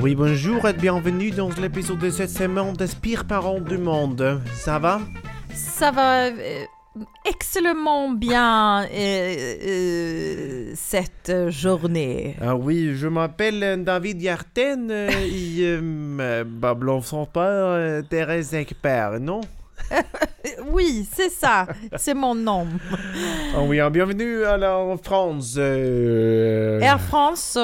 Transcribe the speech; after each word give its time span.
Oui, 0.00 0.14
bonjour 0.14 0.68
et 0.68 0.72
bienvenue 0.72 1.30
dans 1.30 1.48
l'épisode 1.50 1.98
de 1.98 2.10
cette 2.10 2.30
semaine 2.30 2.72
des 2.74 2.86
pires 3.00 3.24
parents 3.24 3.60
du 3.60 3.78
monde. 3.78 4.40
Ça 4.54 4.78
va? 4.78 5.00
Ça 5.54 5.90
va 5.90 6.26
euh, 6.26 6.64
excellemment 7.24 8.10
bien 8.10 8.84
euh, 8.84 8.86
euh, 8.92 10.72
cette 10.74 11.50
journée. 11.50 12.36
Ah 12.40 12.56
oui, 12.56 12.94
je 12.94 13.08
m'appelle 13.08 13.84
David 13.84 14.20
Yarten 14.20 14.90
euh, 14.90 15.08
et 15.10 15.60
euh, 15.60 17.00
son 17.02 17.26
père, 17.26 17.42
euh, 17.44 18.02
Thérèse 18.02 18.54
Ekberg, 18.54 19.20
non? 19.20 19.40
Oui, 20.72 21.08
c'est 21.16 21.30
ça, 21.30 21.66
c'est 21.98 22.14
mon 22.14 22.34
nom. 22.34 22.66
Ah 23.54 23.62
oui, 23.68 23.80
bienvenue 23.90 24.44
à 24.44 24.56
la 24.56 24.96
France. 25.02 25.56
euh. 25.58 26.80
Air 26.80 27.00
France, 27.00 27.56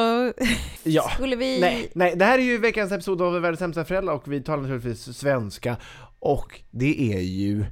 Ja. 0.84 1.02
skulle 1.14 1.36
vi... 1.36 1.60
Nej, 1.60 1.90
nej, 1.94 2.16
det 2.16 2.24
här 2.24 2.38
är 2.38 2.42
ju 2.42 2.58
veckans 2.58 2.92
episod 2.92 3.22
av 3.22 3.32
Världens 3.40 3.58
sämsta 3.58 3.84
föräldrar 3.84 4.14
och 4.14 4.32
vi 4.32 4.40
talar 4.42 4.62
naturligtvis 4.62 5.18
svenska. 5.18 5.76
Och 6.20 6.60
det 6.70 7.12
är 7.14 7.20
ju 7.20 7.64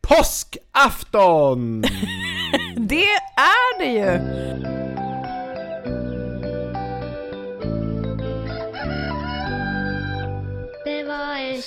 påskafton! 0.00 1.82
Det 2.76 3.04
är 3.36 3.78
det 3.78 3.92
ju! 3.92 4.93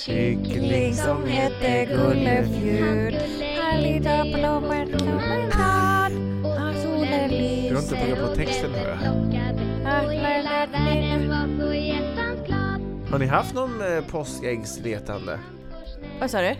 Kyckling 0.04 0.94
som 0.94 1.26
hette 1.26 1.84
Gullefjun. 1.84 3.14
Han 3.62 3.80
lilla 3.82 4.24
blommor 4.24 4.98
promenad. 4.98 6.12
Han 6.58 6.74
solen 6.82 7.30
Du 7.30 7.74
har 7.74 7.82
inte 7.82 7.94
börjat 7.94 8.18
på 8.30 8.34
texten 8.36 8.70
hör 8.74 8.88
jag. 8.88 8.98
Har 13.10 13.18
ni 13.18 13.26
haft 13.26 13.54
någon 13.54 13.80
eh, 13.96 14.04
påskäggsletande? 14.04 15.38
Vad 16.20 16.30
sa 16.30 16.40
du? 16.40 16.54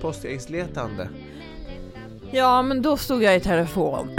Påskäggsletande? 0.00 1.08
Ja, 2.30 2.62
men 2.62 2.82
då 2.82 2.96
stod 2.96 3.22
jag 3.22 3.36
i 3.36 3.40
telefon. 3.40 4.10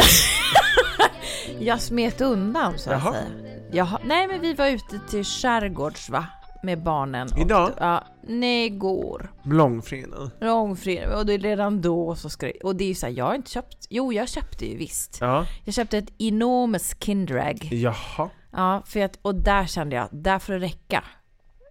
jag 1.60 1.82
smet 1.82 2.22
undan 2.22 2.78
så 2.78 2.92
att 2.92 3.04
Jaha. 3.04 3.14
säga. 3.14 3.26
Jaha. 3.72 4.00
Nej, 4.04 4.28
men 4.28 4.42
vi 4.42 4.54
var 4.54 4.68
ute 4.68 5.00
till 5.10 5.24
skärgårds 5.24 6.10
va? 6.10 6.26
Med 6.64 6.84
barnen. 6.84 7.28
och- 7.34 7.40
Idag? 7.40 7.72
Ja, 7.80 8.04
nej, 8.40 8.66
igår. 8.66 9.32
Långfredag? 9.44 10.30
Långfredag. 10.42 11.18
Och 11.20 11.26
det 11.26 11.34
är 11.34 11.40
redan 11.40 11.82
då 11.82 12.16
så 12.16 12.30
ska 12.30 12.46
det... 12.46 12.54
Och 12.64 12.76
det 12.76 12.84
är 12.84 12.88
ju 12.88 12.96
så 12.96 13.06
här, 13.06 13.14
jag 13.14 13.26
har 13.26 13.36
inte 13.36 13.52
köpt... 13.52 13.88
Jo, 13.90 14.14
jag 14.14 14.30
köpte 14.30 14.66
ju 14.66 14.78
visst. 14.78 15.18
Ja. 15.22 15.46
Jag 15.66 15.74
köpte 15.74 15.98
ett 15.98 16.14
enormous 16.18 16.96
Kinderägg. 17.00 17.70
Jaha. 17.74 18.30
Ja, 18.52 18.84
för 18.86 19.00
att, 19.00 19.20
och 19.22 19.36
där 19.36 19.66
kände 19.66 19.96
jag, 19.96 20.08
där 20.12 20.40
får 20.40 20.54
det 20.54 20.60
räcka. 20.60 21.04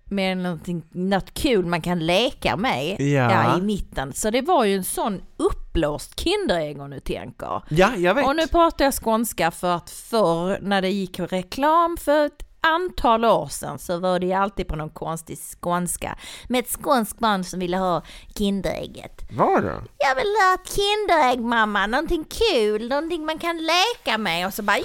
Med 0.04 0.38
någonting, 0.38 0.82
något 0.91 1.34
kul 1.34 1.66
man 1.66 1.81
kan 1.82 1.99
leka 2.06 2.56
med 2.56 3.00
Ja. 3.00 3.59
i 3.59 3.60
mitten. 3.60 4.12
Så 4.12 4.31
det 4.31 4.43
var 4.43 4.65
ju 4.65 4.76
en 4.76 4.84
sån 4.84 5.22
uppblåst 5.37 6.20
Kinderägg 6.20 6.81
om 6.81 6.91
du 6.91 7.00
tänker. 7.00 7.62
Ja, 7.69 7.91
jag 7.97 8.15
vet. 8.15 8.26
Och 8.26 8.37
nu 8.37 8.47
pratar 8.47 8.84
jag 8.84 8.94
skånska 8.94 9.50
för 9.50 9.76
att 9.76 9.91
förr 9.91 10.59
när 10.62 10.82
det 10.82 10.91
gick 10.91 11.20
reklam 11.20 11.97
för 11.97 12.26
ett 12.26 12.50
antal 12.60 13.25
år 13.25 13.47
sedan 13.47 13.78
så 13.78 13.98
var 13.98 14.19
det 14.19 14.26
ju 14.26 14.32
alltid 14.32 14.69
på 14.69 14.76
någon 14.76 14.91
konstig 14.91 15.38
skånska 15.60 16.19
med 16.48 16.59
ett 16.65 16.71
skånskt 16.71 17.19
barn 17.19 17.44
som 17.44 17.60
ville 17.60 17.76
ha 17.76 18.03
Kinderägget. 18.38 19.21
Var 19.32 19.60
det? 19.62 19.75
Jag 19.98 20.15
vill 20.15 20.34
ha 20.43 20.54
ett 20.54 20.72
Kinderägg 20.76 21.41
mamma, 21.41 21.87
någonting 21.87 22.25
kul, 22.25 22.88
någonting 22.88 23.26
man 23.26 23.38
kan 23.38 23.56
leka 23.59 24.19
med 24.19 24.47
och 24.47 24.54
så 24.54 24.62
bara 24.62 24.78
ja, 24.78 24.84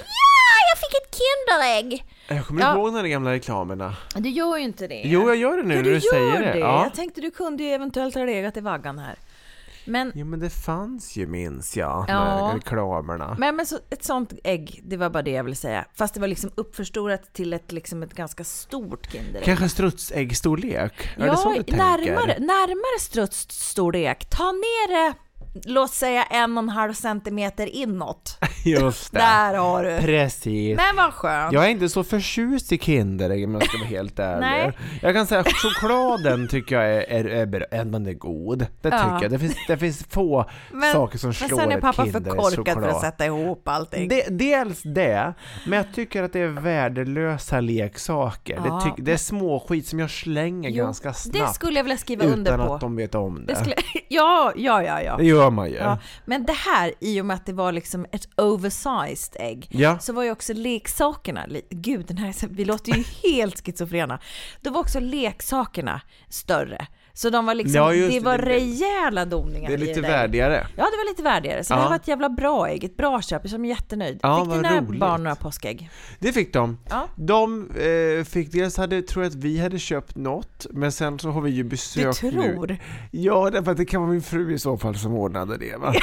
jag 0.70 0.78
fick 0.78 0.96
ett 1.02 1.18
Kinderägg! 1.18 2.04
Jag 2.28 2.46
kommer 2.46 2.60
Ja. 2.62 2.74
ihåg 2.74 2.94
de 2.94 3.08
gamla 3.08 3.32
reklamerna. 3.32 3.96
Du 4.14 4.28
gör 4.28 4.56
ju 4.56 4.64
inte 4.64 4.86
det. 4.86 5.02
Jo, 5.04 5.28
jag 5.28 5.36
gör 5.36 5.56
det 5.56 5.62
nu 5.62 5.74
Ja, 5.74 5.82
när 5.82 5.90
du 5.90 6.00
säger 6.00 6.40
det. 6.52 6.58
Ja. 6.58 6.82
Jag 6.84 6.94
tänkte 6.94 7.20
du 7.20 7.30
kunde 7.30 7.62
ju 7.62 7.70
eventuellt 7.70 8.14
ha 8.14 8.24
legat 8.24 8.56
i 8.56 8.60
vaggan 8.60 8.98
här. 8.98 9.16
Men 9.86 10.12
Jo, 10.14 10.26
men 10.26 10.40
det 10.40 10.50
fanns 10.50 11.16
ju 11.16 11.26
minns 11.26 11.76
jag, 11.76 12.04
Ja. 12.08 12.52
reklamerna. 12.54 13.36
Men, 13.38 13.56
men 13.56 13.66
så, 13.66 13.78
ett 13.90 14.04
sånt 14.04 14.32
ägg, 14.44 14.80
det 14.84 14.96
var 14.96 15.10
bara 15.10 15.22
det 15.22 15.30
jag 15.30 15.44
ville 15.44 15.56
säga. 15.56 15.84
Fast 15.94 16.14
det 16.14 16.20
var 16.20 16.28
liksom 16.28 16.50
uppförstorat 16.54 17.34
till 17.34 17.52
ett, 17.52 17.72
liksom 17.72 18.02
ett 18.02 18.14
ganska 18.14 18.44
stort 18.44 19.12
Kinderägg. 19.12 19.44
Kanske 19.44 19.68
strutsäggstorlek? 19.68 21.10
Är 21.16 21.26
ja, 21.26 21.30
det 21.32 21.36
så 21.36 21.48
du 21.48 21.54
tänker? 21.54 21.76
närmare, 21.76 22.38
närmare 22.38 23.00
strutsstorlek. 23.00 24.30
Ta 24.30 24.52
ner 24.52 24.88
det, 25.08 25.14
låt 25.64 25.90
säga 25.90 26.22
en 26.24 26.58
och 26.58 26.62
en 26.62 26.68
halv 26.68 26.92
centimeter 26.92 27.66
inåt. 27.76 28.38
Just 28.64 29.12
det. 29.12 29.18
Där 29.18 29.54
har 29.54 29.84
du. 29.84 29.98
Precis. 30.00 30.76
Men 30.76 30.96
vad 30.96 31.12
skönt. 31.14 31.52
Jag 31.52 31.64
är 31.64 31.68
inte 31.68 31.88
så 31.88 32.04
förtjust 32.04 32.72
i 32.72 32.78
Kinderägg 32.78 33.44
om 33.44 33.54
jag 33.54 33.64
ska 33.68 33.78
vara 33.78 33.88
helt 33.88 34.18
ärlig. 34.18 34.40
Nej. 34.40 34.72
Jag 35.02 35.14
kan 35.14 35.26
säga 35.26 35.40
att 35.40 35.52
chokladen 35.52 36.48
tycker 36.48 36.80
jag 36.80 36.94
är, 36.94 37.24
är, 37.24 37.74
är 37.74 37.82
om 37.82 37.92
den 37.92 38.06
är 38.06 38.12
god. 38.12 38.58
Det 38.58 38.88
Ja. 38.88 38.98
tycker 38.98 39.22
jag. 39.22 39.30
Det 39.30 39.38
finns, 39.38 39.56
det 39.68 39.76
finns 39.78 40.04
få 40.10 40.44
Men- 40.72 40.92
saker 40.92 41.18
som 41.18 41.28
Men 41.28 41.34
slår 41.48 41.58
sen 41.58 41.72
är 41.72 41.76
ett 41.76 41.80
pappa 41.82 42.06
för 42.06 42.20
korkad 42.20 42.74
för 42.74 42.88
att 42.88 43.00
sätta 43.00 43.26
ihop 43.26 43.68
allting. 43.68 44.08
Det, 44.08 44.24
dels 44.30 44.82
det, 44.82 45.34
men 45.66 45.76
jag 45.76 45.86
tycker 45.94 46.22
att 46.22 46.32
det 46.32 46.40
är 46.40 46.48
värdelösa 46.48 47.60
leksaker. 47.60 48.60
Ja, 48.64 48.74
det, 48.74 48.84
tyck, 48.90 49.04
det 49.06 49.12
är 49.12 49.16
små 49.16 49.60
skit 49.68 49.86
som 49.86 49.98
jag 49.98 50.10
slänger 50.10 50.70
Jo, 50.70 50.84
ganska 50.84 51.08
det 51.08 51.14
snabbt 51.14 51.54
skulle 51.54 51.78
jag 51.78 51.84
vilja 51.84 51.96
skriva 51.96 52.24
under 52.24 52.54
utan 52.54 52.66
på. 52.66 52.74
att 52.74 52.80
de 52.80 52.96
vet 52.96 53.14
om 53.14 53.34
det. 53.46 53.52
Det 53.52 53.56
skulle, 53.60 53.74
ja, 54.08 54.52
ja, 54.56 54.82
ja, 54.82 55.02
ja. 55.02 55.16
Det 55.16 55.24
gör 55.46 55.50
man 55.50 55.70
ju. 55.70 55.76
Ja, 55.76 55.98
men 56.24 56.46
det 56.46 56.52
här, 56.52 56.92
i 57.00 57.20
och 57.20 57.26
med 57.26 57.34
att 57.34 57.46
det 57.46 57.52
var 57.52 57.72
liksom 57.72 58.06
ett 58.12 58.28
oversized 58.36 59.36
ägg, 59.40 59.68
Ja. 59.70 59.98
så 59.98 60.12
var 60.12 60.22
ju 60.22 60.30
också 60.30 60.52
leksakerna, 60.52 61.46
gud 61.70 62.06
den 62.06 62.18
här, 62.18 62.34
vi 62.48 62.64
låter 62.64 62.92
ju 62.96 63.04
helt 63.22 63.66
schizofrena. 63.66 64.18
Då 64.60 64.70
var 64.70 64.80
också 64.80 65.00
leksakerna 65.00 66.00
större. 66.28 66.86
Så 67.18 67.30
de 67.30 67.46
var 67.46 67.54
liksom, 67.54 67.74
Ja, 67.76 67.90
det 67.92 68.08
det, 68.08 68.20
var 68.20 68.38
det- 68.38 68.44
rejäla 68.44 69.24
doningar 69.24 69.68
Det 69.68 69.74
är 69.74 69.78
lite 69.78 70.00
värdigare. 70.00 70.66
Ja, 70.76 70.84
det 70.84 70.96
var 70.96 71.10
lite 71.10 71.22
värdigare. 71.22 71.64
Så 71.64 71.74
det 71.74 71.78
Ja. 71.78 71.82
här 71.82 71.88
var 71.88 71.96
ett 71.96 72.08
jävla 72.08 72.28
bra 72.28 72.68
ägg, 72.68 72.84
ett 72.84 72.96
bra 72.96 73.22
köp. 73.22 73.42
Jag 73.44 73.60
är 73.60 73.64
jättenöjd. 73.64 74.18
Ja, 74.22 74.44
Fick 74.44 74.54
dina 74.54 74.80
roligt. 74.80 75.00
barn 75.00 75.22
några 75.22 75.36
påskägg? 75.36 75.90
Det 76.18 76.32
fick 76.32 76.52
de. 76.52 76.78
Ja. 76.90 77.08
De 77.16 77.70
eh, 77.70 78.24
fick 78.24 78.52
dels, 78.52 78.76
hade, 78.76 79.02
tror 79.02 79.24
jag 79.24 79.30
att 79.30 79.36
vi 79.36 79.58
hade 79.58 79.78
köpt 79.78 80.16
något, 80.16 80.66
men 80.70 80.92
sen 80.92 81.18
så 81.18 81.30
har 81.30 81.40
vi 81.40 81.50
ju 81.50 81.62
Du 81.62 81.68
besök 81.68 82.22
nu. 82.22 82.30
tror? 82.30 82.76
Ja, 83.10 83.50
därför 83.50 83.70
att 83.70 83.76
det 83.76 83.84
kan 83.84 84.00
vara 84.02 84.12
min 84.12 84.22
fru 84.22 84.54
i 84.54 84.58
så 84.58 84.78
fall 84.78 84.94
som 84.96 85.12
ordnade 85.14 85.56
det 85.58 85.76
va? 85.76 85.94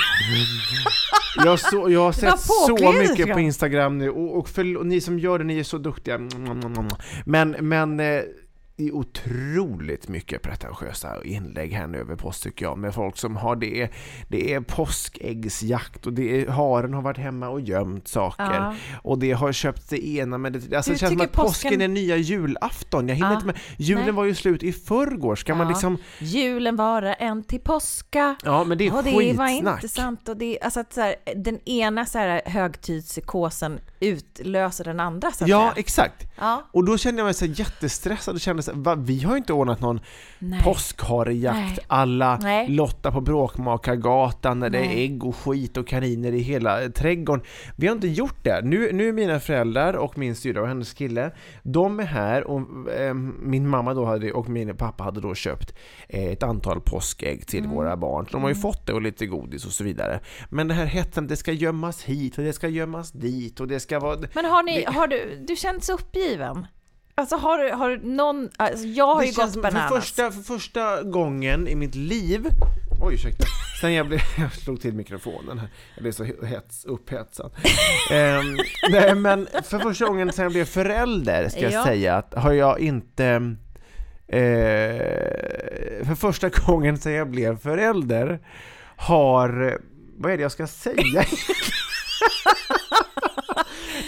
jag, 1.46 1.60
så, 1.60 1.86
jag 1.90 2.00
har 2.00 2.12
Det 2.12 2.18
sett 2.18 2.40
så 2.40 2.92
mycket 2.94 3.34
på 3.34 3.40
Instagram 3.40 3.98
nu 3.98 4.10
och, 4.10 4.38
och, 4.38 4.50
för, 4.50 4.78
och 4.78 4.86
ni 4.86 5.02
som 5.02 5.20
gör 5.20 5.40
det, 5.40 5.46
ni 5.46 5.60
är 5.60 5.64
så 5.64 5.78
duktiga. 5.78 6.18
Men, 7.26 7.50
men 7.60 8.00
eh, 8.00 8.22
det 8.76 8.88
är 8.88 8.92
otroligt 8.96 10.08
mycket 10.08 10.42
pretentiösa 10.42 11.24
inlägg 11.24 11.74
här 11.74 11.88
nu 11.88 11.98
över 11.98 12.16
påsk 12.16 12.44
tycker 12.44 12.66
jag 12.66 12.78
med 12.78 12.94
folk 12.94 13.18
som 13.18 13.36
har 13.36 13.56
det. 13.56 13.90
Det 14.28 14.54
är 14.54 14.62
påskäggsjakt 14.62 16.06
och 16.08 16.14
det 16.14 16.42
är, 16.42 16.48
haren 16.48 16.94
har 16.94 17.02
varit 17.02 17.18
hemma 17.18 17.50
och 17.50 17.62
gömt 17.62 18.08
saker 18.08 18.44
Ja. 18.54 18.76
och 19.02 19.20
det 19.20 19.32
har 19.32 19.52
köpt 19.52 19.90
det 19.90 20.08
ena 20.08 20.38
med 20.38 20.54
det 20.54 20.76
Alltså 20.78 20.92
Du 20.92 20.96
det 20.96 21.00
känns 21.00 21.12
som 21.14 21.22
att 21.22 21.32
påsken 21.32 21.70
påsken- 21.72 21.82
är 21.82 21.88
nya 21.88 22.18
julafton. 22.18 23.08
Jag 23.08 23.16
hinner 23.16 23.30
Ja. 23.30 23.34
inte 23.36 23.46
med. 23.46 23.58
Julen 23.78 24.04
Nej. 24.04 24.14
var 24.14 24.24
ju 24.26 24.36
slut 24.36 24.64
i 24.64 24.72
förrgår. 24.74 25.36
Ska 25.36 25.56
man 25.56 25.68
Ja. 25.68 25.72
liksom... 25.74 25.98
Julen 26.20 26.76
vara 26.76 27.14
en 27.14 27.44
till 27.44 27.60
påska. 27.60 28.36
Ja 28.44 28.64
men 28.64 28.78
det 28.78 28.88
är 28.88 28.96
och 28.98 29.04
det 29.04 29.12
var 29.12 29.48
skitsnack. 29.48 29.84
inte 29.84 29.88
sant. 29.96 30.30
Och 30.30 30.38
det, 30.38 30.60
alltså 30.62 30.80
att 30.80 30.94
så 30.94 31.02
här, 31.02 31.16
den 31.36 31.60
ena 31.70 32.06
så 32.06 32.18
här 32.18 32.42
högtidspsykosen 32.46 33.80
utlöser 34.00 34.84
den 34.84 35.00
andra 35.00 35.32
så 35.32 35.44
att 35.44 35.50
Ja, 35.50 35.60
säga. 35.60 35.74
exakt. 35.80 36.26
Och 36.72 36.86
då 36.86 36.98
kände 36.98 37.20
jag 37.20 37.26
mig 37.26 37.34
så 37.34 37.46
jättestressad 37.46 38.36
och 38.36 38.42
kände 38.42 38.63
så 38.64 38.72
här, 38.72 38.80
va, 38.80 38.96
vi 38.96 39.20
har 39.24 39.32
ju 39.32 39.38
inte 39.38 39.54
ordnat 39.54 39.82
någon 39.82 40.00
Nej. 40.40 40.62
påskharejakt 40.64 41.80
alla. 41.88 42.40
Lotta 42.68 43.12
på 43.12 43.22
Bråkmakargatan 43.22 44.60
när 44.60 44.70
det 44.70 44.80
är 44.80 44.98
ägg 44.98 45.24
och 45.24 45.36
skit 45.36 45.78
och 45.78 45.88
kaniner 45.88 46.32
i 46.32 46.40
hela 46.40 46.90
trädgården. 46.90 47.46
Vi 47.76 47.88
har 47.88 47.96
inte 47.96 48.08
gjort 48.08 48.44
det. 48.44 48.62
Nu, 48.64 48.92
nu 48.94 49.08
är 49.10 49.14
mina 49.14 49.40
föräldrar 49.40 49.94
och 49.94 50.18
min 50.18 50.36
syrra 50.36 50.62
och 50.62 50.68
hennes 50.68 50.94
kille, 50.94 51.32
de 51.64 52.00
är 52.00 52.04
här 52.04 52.44
och 52.44 52.92
eh, 52.92 53.14
min 53.42 53.68
mamma 53.70 53.94
då 53.94 54.06
hade, 54.06 54.32
och 54.32 54.50
min 54.50 54.78
pappa 54.78 55.04
hade 55.04 55.22
då 55.22 55.36
köpt 55.36 55.76
eh, 56.10 56.26
ett 56.26 56.44
antal 56.44 56.82
påskägg 56.82 57.48
till 57.48 57.64
Mm. 57.64 57.76
våra 57.76 57.98
barn. 57.98 58.28
De 58.32 58.42
har 58.42 58.50
ju 58.50 58.56
fått 58.56 58.88
det 58.88 58.94
och 58.94 59.02
lite 59.02 59.26
godis 59.26 59.66
och 59.66 59.72
så 59.72 59.84
vidare. 59.84 60.20
Men 60.50 60.68
det 60.68 60.74
här 60.74 60.86
hetsen, 60.86 61.28
det 61.28 61.36
ska 61.36 61.52
gömmas 61.52 62.04
hit 62.04 62.38
och 62.38 62.44
det 62.44 62.54
ska 62.54 62.68
gömmas 62.68 63.12
dit 63.12 63.60
och 63.60 63.68
det 63.68 63.80
ska 63.80 64.00
vara... 64.00 64.18
Men 64.34 64.46
har 64.46 64.64
ni, 64.64 64.84
har 64.84 65.08
du, 65.08 65.46
du 65.48 65.56
känns 65.56 65.90
uppgiven? 65.90 66.68
Alltså 67.16 67.36
har 67.36 67.58
du, 67.58 67.72
har 67.72 67.90
du 67.90 68.00
någon, 68.04 68.50
alltså 68.58 68.86
jag 68.86 69.16
har 69.16 69.22
Det 69.22 69.28
ju 69.28 69.34
känns 69.34 69.56
gått 69.56 69.64
bananas. 69.64 69.90
För 69.90 70.00
första, 70.00 70.32
för 70.32 70.42
första 70.42 71.04
gången 71.04 71.68
i 71.68 71.76
mitt 71.76 71.96
liv 71.96 72.48
Oj, 73.02 73.14
ursäkta. 73.14 73.46
Sen 73.82 73.94
jag 73.94 74.08
blev, 74.08 74.20
jag 74.38 74.54
slog 74.54 74.82
till 74.82 74.94
mikrofonen 74.94 75.60
här. 75.60 75.70
Jag 75.96 76.02
blev 76.04 76.12
så 76.12 76.24
hets, 76.46 76.86
upphetsad. 76.86 77.52
Ehm, 78.12 78.58
nej, 78.92 79.16
men 79.16 79.48
för 79.64 79.80
första 79.80 80.06
gången 80.06 80.32
sen 80.34 80.44
jag 80.44 80.52
blev 80.52 80.66
förälder, 80.66 81.50
ska 81.50 81.60
jag 81.60 81.72
Ja. 81.72 81.84
säga, 81.86 82.16
att 82.16 82.34
har 82.34 82.52
jag 82.52 82.80
inte... 82.80 83.26
Eh, 84.28 84.38
för 86.06 86.16
första 86.16 86.50
gången 86.50 86.98
sen 86.98 87.14
jag 87.14 87.30
blev 87.30 87.60
förälder 87.60 88.40
har... 88.98 89.80
Vad 90.18 90.32
är 90.32 90.38
det 90.38 90.44
jag 90.44 90.52
ska 90.52 90.68
säga? 90.68 91.24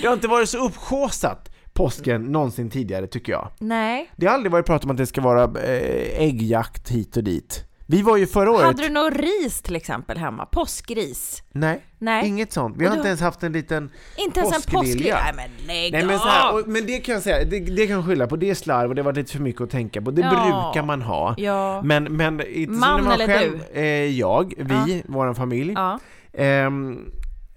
det 0.02 0.08
har 0.08 0.14
inte 0.14 0.28
varit 0.28 0.50
så 0.50 0.66
uppsjåsat 0.66 1.55
påsken 1.76 2.24
någonsin 2.24 2.70
tidigare, 2.70 3.08
tycker 3.08 3.32
jag. 3.32 3.48
Nej. 3.60 4.12
Det 4.16 4.26
har 4.26 4.34
aldrig 4.34 4.52
varit 4.52 4.66
prat 4.66 4.84
om 4.86 4.92
att 4.92 4.98
det 4.98 5.06
ska 5.06 5.22
vara 5.22 5.44
eh, 5.44 6.22
äggjakt 6.22 6.90
hit 6.92 7.18
och 7.18 7.24
dit. 7.24 7.64
Vi 7.88 8.02
var 8.02 8.18
ju 8.18 8.28
förra 8.28 8.52
året... 8.52 8.66
Hade 8.66 8.84
du 8.84 8.90
någon 8.90 9.12
ris 9.12 9.62
till 9.62 9.76
exempel 9.76 10.18
hemma? 10.18 10.46
Påskris? 10.46 11.44
Nej, 11.52 11.82
Nej. 12.00 12.28
inget 12.28 12.54
sånt. 12.54 12.76
Vi 12.78 12.86
har 12.86 12.92
du- 12.92 12.98
inte 12.98 13.08
ens 13.08 13.22
haft 13.22 13.44
en 13.44 13.52
liten 13.52 13.92
Inte 14.18 14.40
ens 14.40 14.56
en 14.56 14.72
påsklilja. 14.74 15.20
Nej 15.24 15.34
men 15.36 15.68
lägg 15.68 15.92
Nej 15.92 16.06
men 16.06 16.20
så 16.20 16.28
här, 16.28 16.54
och, 16.54 16.68
men 16.68 16.86
det 16.86 16.98
kan 17.00 17.14
jag 17.14 17.24
säga, 17.24 17.46
det, 17.50 17.60
det 17.60 17.88
kan 17.88 17.96
jag 17.96 18.06
skylla 18.06 18.28
på, 18.28 18.36
det 18.36 18.50
är 18.50 18.56
slarv 18.56 18.90
och 18.90 18.96
det 18.96 19.02
var 19.04 19.14
lite 19.14 19.32
för 19.32 19.40
mycket 19.40 19.62
att 19.62 19.70
tänka 19.70 20.02
på. 20.02 20.12
Det 20.12 20.22
Ja. 20.22 20.30
brukar 20.74 20.86
man 20.88 21.02
ha. 21.02 21.36
Ja. 21.38 21.82
Men, 21.82 22.04
men 22.04 22.36
Man 22.36 22.80
man 22.80 23.12
eller 23.12 23.28
själv, 23.28 23.60
du? 23.74 23.80
Eh, 23.80 23.86
jag, 24.20 24.54
vi, 24.58 25.04
vår 25.08 25.34
familj. 25.34 25.74
Ja. 25.76 26.00
Ehm, 26.34 27.00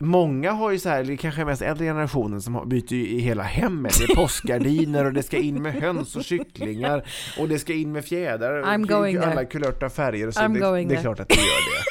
många 0.00 0.52
har 0.52 0.70
ju 0.70 0.78
så 0.78 0.88
här, 0.88 1.16
kanske 1.16 1.44
mest 1.44 1.62
äldre 1.62 1.84
generationen 1.86 2.42
som 2.42 2.54
har, 2.54 2.64
byter 2.66 2.92
ju 2.92 3.06
i 3.08 3.18
hela 3.20 3.42
hemmet. 3.42 3.98
Det 3.98 4.04
är 4.12 4.16
påskgardiner 4.16 5.04
och 5.04 5.12
det 5.12 5.22
ska 5.22 5.36
in 5.38 5.62
med 5.62 5.74
höns 5.74 6.16
och 6.16 6.24
kycklingar 6.24 7.06
och 7.38 7.48
det 7.48 7.58
ska 7.58 7.72
in 7.72 7.92
med 7.92 8.04
fjädrar 8.04 8.62
I'm 8.62 8.86
going 8.86 9.16
alla 9.16 9.44
kulörta 9.44 9.90
färger 9.90 10.26
och 10.26 10.34
så. 10.34 10.40
I'm 10.40 10.54
Det, 10.54 10.60
going 10.60 10.88
det 10.88 10.94
är 10.94 11.00
klart 11.02 11.20
att 11.20 11.28
det 11.28 11.34
gör 11.34 11.42
det. 11.44 11.84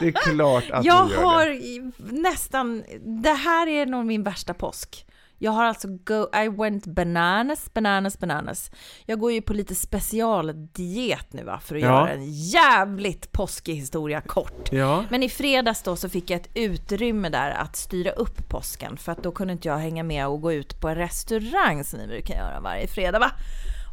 Det 0.00 0.08
är 0.08 0.12
klart 0.34 0.70
att 0.70 0.84
Jag 0.84 1.08
det 1.08 1.14
gör 1.14 1.22
har 1.22 1.46
det. 1.46 1.54
i- 1.54 1.92
nästan, 1.98 2.82
det 3.22 3.30
här 3.32 3.66
är 3.68 3.86
nog 3.86 4.06
min 4.06 4.22
värsta 4.22 4.54
påsk. 4.54 5.06
Jag 5.42 5.52
har 5.52 5.64
alltså 5.64 5.88
go, 5.88 6.26
I 6.44 6.48
went 6.48 6.86
bananas, 6.86 7.74
bananas, 7.74 8.18
bananas. 8.18 8.70
Jag 9.06 9.18
går 9.18 9.32
ju 9.32 9.42
på 9.42 9.52
lite 9.54 9.74
specialdiet 9.74 11.32
nu 11.32 11.44
va, 11.44 11.60
för 11.64 11.74
att 11.74 11.80
Ja. 11.82 11.88
göra 11.88 12.10
en 12.10 12.32
jävligt 12.32 13.32
påskig 13.32 13.74
historia 13.74 14.20
kort. 14.20 14.72
Ja. 14.72 15.04
Men 15.10 15.22
i 15.22 15.28
fredags 15.28 15.82
då 15.82 15.96
så 15.96 16.08
fick 16.08 16.30
jag 16.30 16.40
ett 16.40 16.48
utrymme 16.54 17.28
där 17.28 17.50
att 17.50 17.76
styra 17.76 18.10
upp 18.10 18.48
påsken 18.48 18.96
för 18.96 19.12
att 19.12 19.22
då 19.22 19.32
kunde 19.32 19.52
inte 19.52 19.68
jag 19.68 19.76
hänga 19.78 20.02
med 20.02 20.26
och 20.26 20.40
gå 20.40 20.52
ut 20.52 20.80
på 20.80 20.88
en 20.88 20.94
restaurang 20.94 21.84
som 21.84 21.98
vi 22.00 22.06
brukar 22.06 22.34
göra 22.34 22.60
varje 22.60 22.86
fredag 22.86 23.18
va. 23.18 23.30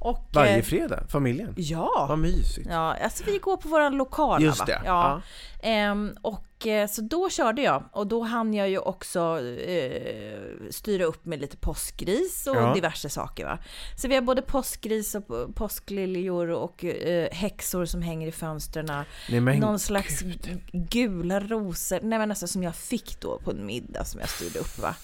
Och, 0.02 0.30
Varje 0.34 0.58
eh, 0.58 0.64
fredag? 0.64 1.04
Familjen? 1.10 1.54
Ja. 1.58 2.06
Vad 2.10 2.20
mysigt. 2.20 2.68
Ja, 2.72 2.96
alltså 3.04 3.24
vi 3.26 3.38
går 3.38 3.58
på 3.58 3.70
våran 3.70 3.98
lokala 3.98 4.46
Just 4.46 4.60
va? 4.60 4.66
det, 4.66 4.82
Ja. 4.86 5.22
Ehm, 5.64 6.16
och 6.22 6.68
eh, 6.68 6.88
så 6.88 7.02
då 7.02 7.30
körde 7.30 7.62
jag 7.62 7.84
och 7.92 8.08
då 8.08 8.22
hann 8.24 8.54
jag 8.54 8.70
ju 8.70 8.78
också 8.80 9.40
eh, 9.68 10.42
styra 10.72 11.04
upp 11.06 11.26
med 11.26 11.40
lite 11.42 11.58
påskgris 11.58 12.48
och 12.48 12.56
Ja. 12.56 12.74
diverse 12.74 13.10
saker 13.10 13.46
va. 13.46 13.60
Så 13.98 14.08
vi 14.08 14.16
har 14.16 14.22
både 14.22 14.42
påskgris 14.42 15.16
och 15.16 15.28
p- 15.28 15.34
påskliljor 15.56 16.50
och 16.50 16.86
eh, 16.86 17.30
häxor 17.32 17.86
som 17.86 18.02
hänger 18.02 18.28
i 18.28 18.32
fönstren. 18.32 18.86
Nej, 19.30 19.40
men 19.42 19.60
Någon 19.60 19.80
slags 19.80 20.24
gula 20.72 21.40
rosor, 21.40 22.00
nej 22.04 22.20
men 22.20 22.30
alltså 22.32 22.48
som 22.48 22.64
jag 22.64 22.76
fick 22.76 23.20
då 23.22 23.40
på 23.40 23.52
en 23.52 23.66
middag 23.66 24.06
som 24.06 24.20
jag 24.20 24.30
styrde 24.30 24.60
upp 24.60 24.80
va. 24.80 24.96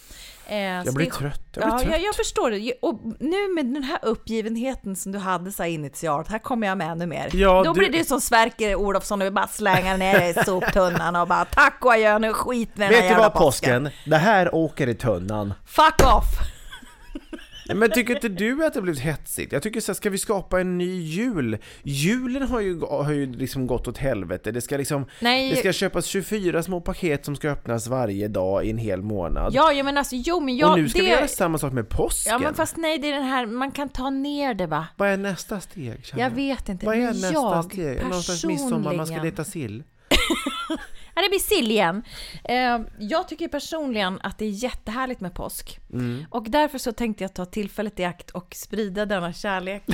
Eh, 0.48 0.58
Jag 0.58 0.94
blir 0.94 1.10
trött. 1.12 1.42
Jag 1.56 1.76
blir 1.76 1.86
Ja, 1.86 1.92
jag, 1.92 2.02
jag 2.02 2.16
förstår 2.16 2.52
det. 2.52 2.74
Och 2.82 3.00
nu 3.20 3.54
med 3.56 3.66
den 3.66 3.84
här 3.84 4.00
uppgivenheten 4.02 4.96
som 4.96 5.12
du 5.12 5.20
hade 5.20 5.52
så 5.52 5.64
här 5.64 5.70
initialt, 5.70 6.28
här 6.28 6.40
kommer 6.40 6.68
jag 6.68 6.78
med 6.78 6.92
ännu 6.92 7.06
mer. 7.06 7.30
Ja, 7.34 7.64
Då 7.66 7.74
du- 7.74 7.80
blir 7.80 7.90
det 7.92 8.04
som 8.04 8.22
Sverker 8.22 8.76
Olofsson 8.76 9.22
och 9.22 9.26
vi 9.28 9.32
bara 9.32 9.48
slänga 9.48 9.98
ner 9.98 10.20
det 10.20 10.30
i 10.30 10.34
soptunnan 10.46 11.16
och 11.16 11.28
bara 11.28 11.46
tack 11.46 11.86
och 11.86 11.94
adjö, 11.94 12.20
nu 12.20 12.34
skit 12.34 12.78
med 12.78 12.88
den 12.88 12.96
här 12.96 13.02
Vet 13.02 13.02
du 13.02 13.08
jävla 13.08 13.24
vad 13.30 13.34
påsken? 13.34 13.90
Det 14.06 14.18
här 14.18 14.56
åker 14.56 14.88
i 14.88 14.96
tunnan. 14.96 15.54
Fuck 15.66 16.02
off! 16.18 16.26
Men 17.74 17.92
tycker 17.92 18.16
inte 18.16 18.30
du 18.30 18.66
att 18.66 18.74
det 18.74 18.82
blivit 18.82 19.02
hetsigt? 19.02 19.52
Jag 19.52 19.64
tycker 19.64 19.82
så 19.82 19.92
här, 19.92 19.96
ska 19.96 20.10
vi 20.10 20.18
skapa 20.18 20.62
en 20.62 20.78
ny 20.78 21.02
jul? 21.02 21.58
Julen 21.84 22.42
har 22.42 22.62
ju, 22.62 22.80
har 22.80 23.12
ju 23.12 23.34
liksom 23.34 23.68
gått 23.68 23.88
åt 23.88 23.98
helvete. 23.98 24.52
Det 24.52 24.62
ska 24.62 24.78
liksom, 24.78 25.06
Nej. 25.20 25.50
det 25.50 25.56
ska 25.56 25.74
köpas 25.74 26.06
24 26.06 26.64
små 26.64 26.82
paket 26.82 27.26
som 27.26 27.36
ska 27.36 27.50
öppnas 27.50 27.88
varje 27.88 28.28
dag 28.28 28.66
i 28.66 28.70
en 28.70 28.78
hel 28.78 29.02
månad. 29.02 29.54
Ja, 29.54 29.72
ja 29.72 29.84
men 29.84 29.98
alltså 29.98 30.16
jo 30.16 30.40
men 30.40 30.58
jag... 30.58 30.72
och 30.72 30.78
nu 30.78 30.90
ska 30.90 31.00
det... 31.00 31.06
vi 31.06 31.12
göra 31.12 31.28
samma 31.28 31.58
sak 31.58 31.74
med 31.74 31.90
påsken. 31.90 32.32
Ja 32.32 32.40
men 32.40 32.54
fast 32.54 32.78
nej, 32.78 32.98
det 32.98 33.10
är 33.10 33.14
den 33.14 33.24
här, 33.24 33.46
man 33.46 33.72
kan 33.72 33.90
ta 33.90 34.10
ner 34.10 34.54
det 34.54 34.68
va? 34.68 34.88
Vad 34.96 35.10
är 35.10 35.18
nästa 35.18 35.60
steg? 35.60 36.06
känner 36.06 36.24
Jag 36.24 36.30
vet 36.30 36.70
inte, 36.70 36.86
Vad 36.86 36.96
är 36.96 37.02
nästa 37.02 37.34
jag 37.34 37.66
steg? 37.66 38.02
Någon 38.04 38.24
slags 38.24 38.46
midsommar, 38.46 38.94
man 38.94 39.06
ska 39.06 39.16
personligen- 39.16 39.26
leta 39.26 39.44
sill? 39.44 39.84
Det 41.16 41.30
blir 41.30 41.39
sill 41.39 41.72
igen. 41.72 42.04
Eh, 42.44 42.80
jag 43.00 43.27
tycker 43.27 43.48
personligen 43.48 44.19
att 44.24 44.38
det 44.38 44.45
är 44.45 44.50
jättehärligt 44.50 45.22
med 45.22 45.33
påsk. 45.33 45.80
Mm. 45.94 46.25
Och 46.30 46.50
därför 46.50 46.77
så 46.77 46.92
tänkte 46.92 47.24
jag 47.24 47.33
ta 47.33 47.45
tillfället 47.45 48.00
i 48.00 48.04
akt 48.04 48.31
och 48.31 48.56
sprida 48.56 49.06
denna 49.06 49.33
kärlek. 49.33 49.83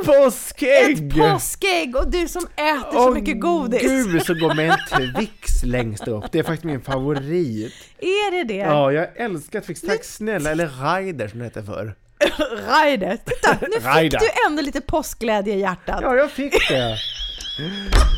Ett 0.00 0.06
påskägg! 0.06 1.06
Ett 1.06 1.14
påskägg! 1.14 1.96
Och 1.96 2.10
du 2.10 2.28
som 2.28 2.46
äter 2.56 2.92
så 2.92 3.08
Åh, 3.08 3.14
mycket 3.14 3.40
godis. 3.40 3.82
gud 3.82 4.22
så 4.22 4.34
går 4.34 4.54
med 4.54 4.70
en 4.70 4.78
Twix 5.14 5.62
längst 5.64 6.08
upp. 6.08 6.24
Det 6.32 6.38
är 6.38 6.42
faktiskt 6.42 6.64
min 6.64 6.80
favorit. 6.80 7.72
Är 7.98 8.30
det 8.30 8.44
det? 8.44 8.58
Ja, 8.58 8.92
jag 8.92 9.16
älskar 9.16 9.60
Twix. 9.60 9.80
Tack 9.80 10.04
snälla, 10.04 10.50
eller 10.50 10.66
Ryder 10.66 11.28
som 11.28 11.38
det 11.38 11.44
hette 11.44 11.62
förr. 11.62 11.94
Raider. 12.68 13.16
Titta, 13.24 13.56
nu 13.60 14.00
fick 14.02 14.12
du 14.20 14.26
ändå 14.46 14.62
lite 14.62 14.80
påskglädje 14.80 15.54
i 15.54 15.60
hjärtat. 15.60 15.98
Ja, 16.02 16.14
jag 16.16 16.30
fick 16.30 16.68
det. 16.68 16.96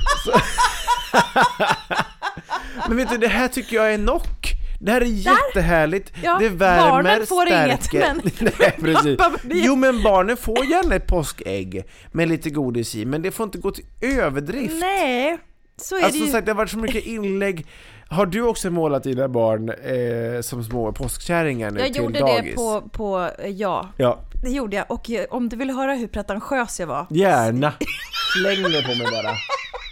Men 2.89 2.97
vet 2.97 3.11
du, 3.11 3.19
det 3.19 3.29
här 3.29 3.49
tycker 3.49 3.77
jag 3.77 3.95
är 3.95 3.99
nock. 3.99 4.53
Det 4.81 4.93
här 4.93 5.01
är 5.01 5.05
jättehärligt, 5.05 6.13
Ja, 6.23 6.37
det 6.41 6.49
värmer, 6.49 6.91
barnen 6.91 7.27
får 7.27 7.47
inget, 7.49 7.85
stärker. 7.85 8.15
men- 8.15 8.51
Nej, 8.59 8.77
precis. 8.81 9.19
Jo 9.45 9.77
men 9.77 10.03
barnen 10.03 10.37
får 10.37 10.65
gärna 10.65 10.95
ett 10.95 11.07
påskägg 11.07 11.83
med 12.13 12.29
lite 12.29 12.51
godis 12.51 12.95
i, 12.95 13.05
men 13.05 13.23
det 13.23 13.31
får 13.31 13.45
inte 13.45 13.59
gå 13.59 13.71
till 13.71 13.85
överdrift. 14.01 14.75
Nej, 14.81 15.39
så 15.77 15.97
är 15.99 16.03
Alltså 16.03 16.19
det 16.21 16.27
ju. 16.27 16.33
sagt, 16.33 16.47
det 16.47 16.53
har 16.53 16.57
varit 16.57 16.71
så 16.71 16.79
mycket 16.79 17.07
inlägg. 17.07 17.67
Har 18.09 18.27
du 18.27 18.43
också 18.43 18.71
målat 18.71 19.03
dina 19.03 19.29
barn 19.29 19.69
eh, 19.69 20.41
som 20.43 20.65
små 20.65 20.93
påskkärringar 20.93 21.71
nu 21.71 21.81
Jag 21.81 21.93
till 21.93 22.03
gjorde 22.03 22.19
dagis? 22.19 22.51
det 22.51 22.57
på, 22.57 22.83
på, 22.93 23.31
ja, 23.47 23.89
Ja, 23.97 24.19
det 24.43 24.51
gjorde 24.51 24.77
jag. 24.77 24.91
Och 24.91 25.11
eh, 25.11 25.25
om 25.31 25.49
du 25.49 25.57
vill 25.57 25.71
höra 25.71 25.95
hur 25.95 26.07
pretentiös 26.07 26.81
jag 26.81 26.87
var. 26.87 27.07
gärna. 27.11 27.73
Släng 28.33 28.63
det 28.63 28.83
på 28.83 28.89
mig 28.99 29.07
bara. 29.23 29.35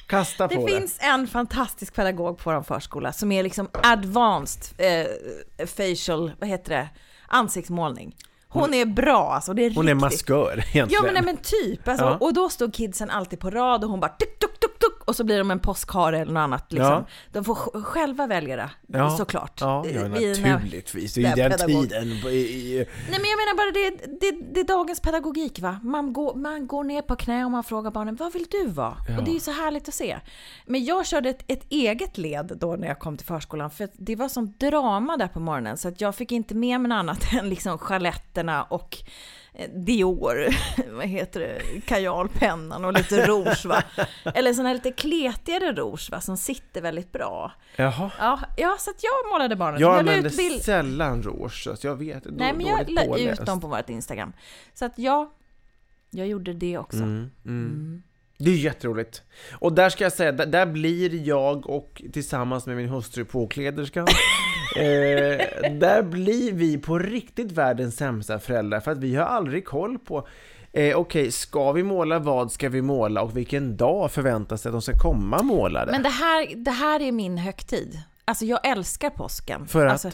Kasta 0.08 0.48
på 0.48 0.54
Det 0.54 0.60
det. 0.60 0.80
finns 0.80 0.98
en 1.00 1.26
fantastisk 1.26 1.94
pedagog 1.94 2.38
på 2.38 2.50
vår 2.52 2.62
förskola 2.62 3.12
som 3.12 3.32
är 3.32 3.42
liksom 3.42 3.68
advanced 3.82 4.62
eh, 4.78 5.66
facial, 5.66 6.32
vad 6.40 6.48
heter 6.48 6.70
det, 6.70 6.88
ansiktsmålning. 7.28 8.16
Hon 8.48 8.74
är 8.74 8.84
bra 8.86 9.32
alltså, 9.32 9.54
det 9.54 9.64
är 9.64 9.70
Hon 9.74 9.88
är 9.88 9.94
riktigt. 9.94 10.00
maskör 10.00 10.52
egentligen. 10.58 10.88
Ja 10.90 11.02
men, 11.02 11.14
nej, 11.14 11.22
men 11.22 11.36
typ, 11.36 11.88
alltså, 11.88 12.04
Ja. 12.04 12.16
och 12.20 12.34
då 12.34 12.48
stod 12.48 12.74
kidsen 12.74 13.10
alltid 13.10 13.40
på 13.40 13.50
rad 13.50 13.84
och 13.84 13.90
hon 13.90 14.00
bara 14.00 14.08
tuk 14.18 14.38
tuk 14.38 14.53
tuk 14.84 15.04
och 15.08 15.16
så 15.16 15.24
blir 15.24 15.38
de 15.38 15.50
en 15.50 15.60
påskhare 15.60 16.18
eller 16.18 16.32
något 16.32 16.40
annat. 16.40 16.72
Liksom. 16.72 16.90
Ja. 16.92 17.04
De 17.32 17.44
får 17.44 17.54
sj- 17.54 17.82
själva 17.82 18.26
välja 18.26 18.56
det, 18.56 18.70
Ja. 18.86 19.10
såklart. 19.16 19.60
Ja, 19.60 19.84
ja 19.94 20.08
naturligtvis. 20.08 21.14
Det 21.14 21.24
är 21.24 21.36
ju 21.36 21.42
den 21.42 21.50
pedagog. 21.50 21.82
tiden. 21.88 22.08
Nej 22.08 22.86
men 23.20 23.30
jag 23.30 23.38
menar 23.38 23.56
bara 23.56 23.70
det, 23.70 24.06
det, 24.20 24.52
det 24.54 24.60
är 24.60 24.64
dagens 24.64 25.00
pedagogik 25.00 25.60
va. 25.60 25.80
Man 25.82 26.12
går, 26.12 26.34
man 26.34 26.66
går 26.66 26.84
ner 26.84 27.02
på 27.02 27.16
knä 27.16 27.44
och 27.44 27.50
man 27.50 27.64
frågar 27.64 27.90
barnen 27.90 28.16
vad 28.16 28.32
vill 28.32 28.46
du 28.50 28.66
vara? 28.66 28.96
Ja. 29.08 29.18
Och 29.18 29.24
det 29.24 29.30
är 29.30 29.34
ju 29.34 29.40
så 29.40 29.50
härligt 29.52 29.88
att 29.88 29.94
se. 29.94 30.18
Men 30.66 30.84
jag 30.84 31.06
körde 31.06 31.28
ett, 31.30 31.44
ett 31.46 31.64
eget 31.68 32.18
led 32.18 32.52
då 32.60 32.76
när 32.76 32.88
jag 32.88 32.98
kom 32.98 33.16
till 33.16 33.26
förskolan 33.26 33.70
för 33.70 33.88
det 33.92 34.16
var 34.16 34.28
sånt 34.28 34.60
drama 34.60 35.16
där 35.16 35.28
på 35.28 35.40
morgonen 35.40 35.76
så 35.78 35.88
att 35.88 36.00
jag 36.00 36.14
fick 36.14 36.32
inte 36.32 36.54
med 36.54 36.80
mig 36.80 36.88
något 36.88 36.96
annat 36.96 37.32
än 37.32 37.48
liksom 37.48 37.78
chaletterna 37.78 38.62
och 38.62 38.96
Dior, 39.74 40.46
vad 40.96 41.06
heter 41.06 41.40
det, 41.40 41.80
kajalpennan 41.86 42.84
och 42.84 42.92
lite 42.92 43.26
rouge 43.26 43.66
va. 43.66 43.82
Eller 44.34 44.52
sån 44.52 44.66
här 44.66 44.74
lite 44.74 44.92
kletigare 44.92 45.72
rouge 45.72 46.10
va, 46.10 46.20
som 46.20 46.36
sitter 46.36 46.82
väldigt 46.82 47.12
bra. 47.12 47.52
Jaha. 47.76 48.10
Ja, 48.18 48.40
ja 48.56 48.76
så 48.78 48.90
att 48.90 49.02
jag 49.02 49.32
målade 49.32 49.56
barnen. 49.56 49.80
Jag 49.80 49.92
la 49.92 49.98
använder 49.98 50.30
ut 50.30 50.36
bild- 50.36 50.62
sällan 50.62 51.22
rouge, 51.22 51.62
så 51.78 51.86
jag 51.86 51.96
vet. 51.96 52.24
Nej, 52.24 52.52
men 52.56 52.66
jag 52.66 52.90
la 52.90 53.18
ut 53.18 53.46
dem 53.46 53.60
på 53.60 53.66
vårt 53.66 53.90
Instagram. 53.90 54.32
Så 54.74 54.84
att 54.84 54.98
ja, 54.98 55.34
jag 56.10 56.26
gjorde 56.26 56.52
det 56.52 56.78
också. 56.78 56.98
Mm, 56.98 57.30
mm. 57.44 58.02
Det 58.38 58.50
är 58.50 58.56
jätteroligt. 58.56 59.22
Och 59.52 59.72
där 59.72 59.88
ska 59.88 60.04
jag 60.04 60.12
säga, 60.12 60.32
där, 60.32 60.46
där 60.46 60.66
blir 60.66 61.28
jag 61.28 61.70
och 61.70 62.02
tillsammans 62.12 62.66
med 62.66 62.76
min 62.76 62.88
hustru 62.88 63.24
påkläderskan 63.24 64.06
eh, 64.76 64.82
Där 65.72 66.02
blir 66.02 66.52
vi 66.52 66.78
på 66.78 66.98
riktigt 66.98 67.52
världens 67.52 67.96
sämsta 67.96 68.38
föräldrar 68.38 68.80
för 68.80 68.90
att 68.90 68.98
vi 68.98 69.14
har 69.14 69.24
aldrig 69.24 69.64
koll 69.64 69.98
på 69.98 70.28
eh, 70.72 70.96
Okej, 70.96 71.32
ska 71.32 71.72
vi 71.72 71.82
måla, 71.82 72.18
vad 72.18 72.52
ska 72.52 72.68
vi 72.68 72.82
måla 72.82 73.22
och 73.22 73.36
vilken 73.36 73.76
dag 73.76 74.12
förväntas 74.12 74.62
det 74.62 74.68
att 74.68 74.74
de 74.74 74.82
ska 74.82 74.98
komma 74.98 75.42
målade? 75.42 75.92
Men 75.92 76.02
det 76.02 76.08
här, 76.08 76.56
det 76.56 76.70
här 76.70 77.02
är 77.02 77.12
min 77.12 77.38
högtid. 77.38 77.98
Alltså 78.26 78.44
jag 78.44 78.66
älskar 78.66 79.10
påsken. 79.10 79.66
För 79.66 79.86
att? 79.86 79.92
Alltså, 79.92 80.10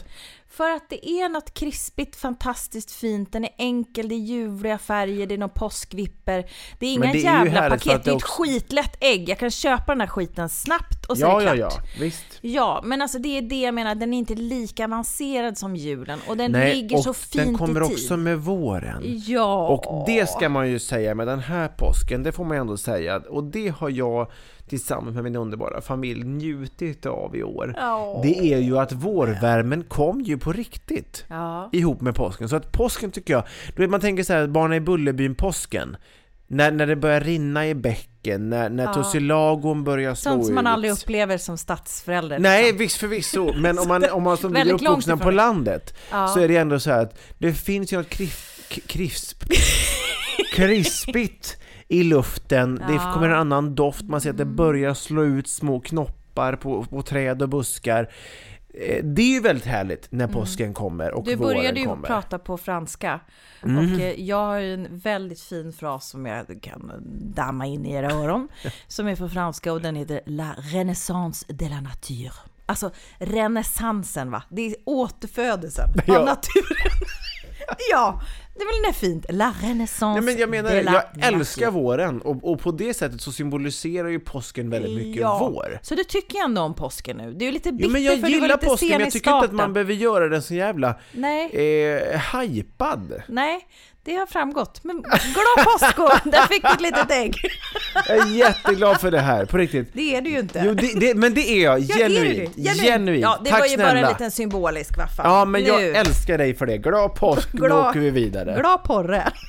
för 0.49 0.69
att 0.71 0.89
det 0.89 1.09
är 1.09 1.29
något 1.29 1.53
krispigt, 1.53 2.15
fantastiskt 2.15 2.91
fint, 2.91 3.31
den 3.31 3.43
är 3.43 3.49
enkel, 3.57 4.09
det 4.09 4.15
är 4.15 4.19
ljuvliga 4.19 4.77
färger, 4.77 5.27
det 5.27 5.33
är 5.33 5.37
någon 5.37 5.49
påskvipper. 5.49 6.45
Det 6.79 6.85
är 6.85 6.93
inga 6.93 7.11
det 7.13 7.19
är 7.19 7.23
jävla 7.23 7.61
för 7.61 7.69
paket, 7.69 8.03
det 8.03 8.11
är 8.11 8.15
ett 8.15 8.23
också- 8.23 8.43
skitlätt 8.43 8.97
ägg. 8.99 9.29
Jag 9.29 9.39
kan 9.39 9.51
köpa 9.51 9.91
den 9.91 10.01
här 10.01 10.07
skiten 10.07 10.49
snabbt 10.49 11.05
och 11.05 11.17
så 11.17 11.23
ja, 11.23 11.41
är 11.41 11.45
ja, 11.45 11.53
det 11.53 11.59
ja, 11.59 11.69
klart. 11.69 11.99
visst. 11.99 12.25
Ja, 12.41 12.81
men 12.83 13.01
alltså 13.01 13.19
det 13.19 13.37
är 13.37 13.41
det 13.41 13.61
jag 13.61 13.73
menar, 13.73 13.95
den 13.95 14.13
är 14.13 14.17
inte 14.17 14.35
lika 14.35 14.85
avancerad 14.85 15.57
som 15.57 15.75
julen 15.75 16.19
och 16.27 16.37
den 16.37 16.51
Nej, 16.51 16.75
ligger 16.75 16.97
och 16.97 17.03
så 17.03 17.13
fint 17.13 17.45
den 17.45 17.57
kommer 17.57 17.83
i 17.83 17.87
tid. 17.87 17.95
också 17.95 18.17
med 18.17 18.39
våren. 18.39 19.03
Ja. 19.27 19.67
Och 19.67 20.05
det 20.07 20.29
ska 20.29 20.49
man 20.49 20.69
ju 20.69 20.79
säga 20.79 21.15
med 21.15 21.27
den 21.27 21.39
här 21.39 21.67
påsken, 21.67 22.23
det 22.23 22.31
får 22.31 22.43
man 22.45 22.57
ju 22.57 22.61
ändå 22.61 22.77
säga. 22.77 23.17
Och 23.17 23.43
det 23.43 23.67
har 23.67 23.89
jag 23.89 24.31
tillsammans 24.77 25.15
med 25.15 25.23
min 25.23 25.35
underbara 25.35 25.81
familj 25.81 26.23
njutit 26.23 27.05
av 27.05 27.35
i 27.35 27.43
år. 27.43 27.73
Ja. 27.77 28.19
Det 28.23 28.53
är 28.53 28.57
ju 28.59 28.77
att 28.77 28.91
vårvärmen 28.91 29.83
kom 29.83 30.21
ju 30.21 30.37
på 30.37 30.51
riktigt. 30.53 31.25
Ja. 31.27 31.69
Ihop 31.71 32.01
med 32.01 32.15
påsken. 32.15 32.49
Så 32.49 32.55
att 32.55 32.71
påsken 32.71 33.11
tycker 33.11 33.33
jag, 33.33 33.43
du 33.75 33.81
vet 33.81 33.89
man 33.91 33.99
tänker 34.01 34.23
så 34.23 34.33
här, 34.33 34.47
barnen 34.47 34.77
i 34.77 34.79
Bullerbyn 34.79 35.35
påsken. 35.35 35.97
När, 36.47 36.71
när 36.71 36.87
det 36.87 36.95
börjar 36.95 37.21
rinna 37.21 37.67
i 37.67 37.75
bäcken, 37.75 38.49
när, 38.49 38.69
när 38.69 38.83
Ja. 38.83 38.93
tussilagon 38.93 39.83
börjar 39.83 40.15
slå 40.15 40.31
Sånt 40.31 40.45
som 40.45 40.55
man 40.55 40.67
ut. 40.67 40.71
aldrig 40.73 40.93
upplever 40.93 41.37
som 41.37 41.57
stadsförälder. 41.57 42.39
Nej, 42.39 42.63
liksom. 42.63 42.77
visst 42.77 42.97
förvisso, 42.97 43.53
men 43.57 43.79
om 43.79 43.87
man, 43.87 44.03
om 44.11 44.23
man 44.23 44.37
som 44.37 44.55
är 44.55 44.71
uppvuxna 44.73 45.17
på 45.17 45.29
det. 45.29 45.35
landet 45.35 45.93
Ja. 46.11 46.27
så 46.27 46.39
är 46.39 46.47
det 46.47 46.57
ändå 46.57 46.79
så 46.79 46.91
här 46.91 47.01
att 47.01 47.19
det 47.37 47.53
finns 47.53 47.93
ju 47.93 47.97
något 47.97 48.09
krif, 48.09 48.59
k- 48.75 48.81
krisp, 48.87 49.43
krispigt 50.53 51.57
i 51.91 52.03
luften, 52.03 52.75
det 52.75 52.93
Ja. 52.93 53.11
kommer 53.13 53.29
en 53.29 53.35
annan 53.37 53.75
doft, 53.75 54.01
man 54.05 54.21
ser 54.21 54.29
att 54.29 54.37
det 54.37 54.45
börjar 54.45 54.93
slå 54.93 55.23
ut 55.23 55.47
små 55.47 55.79
knoppar 55.79 56.55
på, 56.55 56.83
på 56.85 57.01
träd 57.01 57.41
och 57.41 57.49
buskar. 57.49 58.09
Eh, 58.73 59.03
Det 59.03 59.21
är 59.21 59.33
ju 59.33 59.39
väldigt 59.39 59.65
härligt 59.65 60.07
när 60.11 60.27
påsken 60.27 60.73
kommer 60.73 61.11
och 61.11 61.27
Mm. 61.27 61.29
Du 61.39 61.43
våren 61.45 61.57
började 61.57 61.79
ju 61.79 61.85
kommer. 61.85 62.07
prata 62.07 62.39
på 62.39 62.57
franska 62.57 63.19
Mhm. 63.63 63.77
och 63.77 63.99
eh, 64.01 64.21
jag 64.21 64.37
har 64.45 64.57
ju 64.59 64.73
en 64.73 64.87
väldigt 64.91 65.41
fin 65.41 65.73
fras 65.73 66.09
som 66.09 66.25
jag 66.25 66.59
kan 66.61 66.91
damma 67.35 67.65
in 67.65 67.85
i 67.85 67.93
era 67.93 68.11
öron 68.11 68.47
som 68.87 69.07
är 69.07 69.15
på 69.15 69.29
franska 69.29 69.73
och 69.73 69.81
den 69.81 69.95
heter 69.95 70.21
La 70.25 70.55
renaissance 70.73 71.45
de 71.49 71.69
la 71.69 71.81
nature. 71.81 72.31
Alltså 72.65 72.91
renässansen 73.19 74.31
va, 74.31 74.43
det 74.49 74.61
är 74.61 74.75
återfödelsen 74.85 75.89
Ja. 76.07 76.19
av 76.19 76.25
naturen. 76.25 76.77
ja, 77.91 78.21
det 78.55 78.61
är 78.61 78.83
väl 78.83 78.93
det 78.93 78.99
fint? 78.99 79.25
La 79.29 79.53
renaissance 79.61 80.21
Nej 80.21 80.33
men 80.33 80.41
jag 80.41 80.49
menar 80.49 80.69
det, 80.69 80.81
jag 80.81 81.33
älskar 81.33 81.71
våren 81.71 82.21
och, 82.21 82.51
och 82.51 82.59
på 82.59 82.71
det 82.71 82.93
sättet 82.93 83.21
så 83.21 83.31
symboliserar 83.31 84.07
ju 84.07 84.19
påsken 84.19 84.69
väldigt 84.69 84.95
mycket 84.95 85.21
ja. 85.21 85.49
vår. 85.53 85.79
Så 85.83 85.95
du 85.95 86.03
tycker 86.03 86.43
ändå 86.43 86.61
om 86.61 86.73
påsken 86.73 87.17
nu? 87.17 87.33
Det 87.33 87.47
är 87.47 87.51
lite 87.51 87.71
bitter 87.71 87.85
Jo 87.85 87.91
men 87.91 88.03
jag 88.03 88.13
för 88.13 88.17
du 88.17 88.21
var 88.21 88.29
gillar 88.29 88.47
lite 88.47 88.65
påsken 88.67 88.89
sen 88.89 88.97
men 88.97 89.05
jag 89.05 89.13
tycker 89.13 89.35
inte 89.35 89.45
att 89.45 89.53
man 89.53 89.73
behöver 89.73 89.93
göra 89.93 90.27
den 90.27 90.41
så 90.41 90.53
jävla 90.53 90.99
Nej. 91.11 91.49
eh, 91.53 92.39
hypad. 92.39 93.23
Nej, 93.27 93.67
det 94.03 94.15
har 94.15 94.25
framgått. 94.25 94.83
Men 94.83 95.01
glad 95.01 95.65
påsk! 95.65 95.95
Där 96.31 96.47
fick 96.47 96.61
du 96.63 96.69
ett 96.69 96.81
litet 96.81 97.11
ägg. 97.11 97.35
Jag 98.07 98.17
är 98.17 98.25
jätteglad 98.35 99.01
för 99.01 99.11
det 99.11 99.19
här, 99.19 99.45
på 99.45 99.57
riktigt. 99.57 99.89
Det 99.93 100.15
är 100.15 100.21
du 100.21 100.29
ju 100.29 100.39
inte. 100.39 100.61
Jo, 100.65 100.73
det, 100.73 100.99
det, 100.99 101.13
men 101.15 101.33
det 101.33 101.49
är 101.49 101.63
jag, 101.63 101.79
Ja, 101.79 101.95
är 102.05 102.09
du? 102.09 102.15
genuint. 102.15 102.55
Genuint. 102.55 103.21
Ja, 103.23 103.39
det 103.43 103.49
Tack 103.49 103.59
var 103.59 103.67
ju 103.67 103.73
snälla. 103.75 103.89
bara 103.93 103.99
en 103.99 104.09
liten 104.13 104.31
symbolisk 104.31 104.97
va 104.97 105.07
fan. 105.07 105.31
Ja, 105.31 105.45
men 105.45 105.63
jag 105.65 105.81
Nu. 105.81 105.91
älskar 105.93 106.37
dig 106.37 106.55
för 106.55 106.65
det. 106.65 106.77
Glad 106.77 107.15
påsk, 107.15 107.53
nu 107.53 107.69
åker 107.71 107.99
vi 107.99 108.09
vidare. 108.09 108.55
Glad 108.59 108.83
porre. 108.83 109.31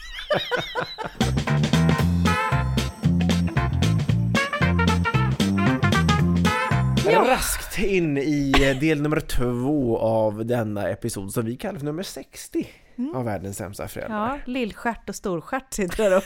Raskt 7.27 7.79
in 7.79 8.19
i 8.19 8.53
eh, 8.63 8.79
del 8.81 9.03
nummer 9.03 9.21
två 9.21 9.99
av 9.99 10.47
denna 10.47 10.89
episod 10.89 11.33
som 11.33 11.45
vi 11.45 11.57
kallar 11.57 11.79
för 11.79 11.85
nummer 11.87 12.03
60 12.03 12.67
av 13.15 13.25
världens 13.25 13.57
sämsta 13.57 13.89
föräldrar. 13.89 14.25
Mm. 14.27 14.39
Ja, 14.47 14.53
lillstjärt 14.53 15.09
och 15.09 15.15
storstjärt 15.15 15.75
sitter 15.75 16.11
där 16.11 16.17
och 16.17 16.25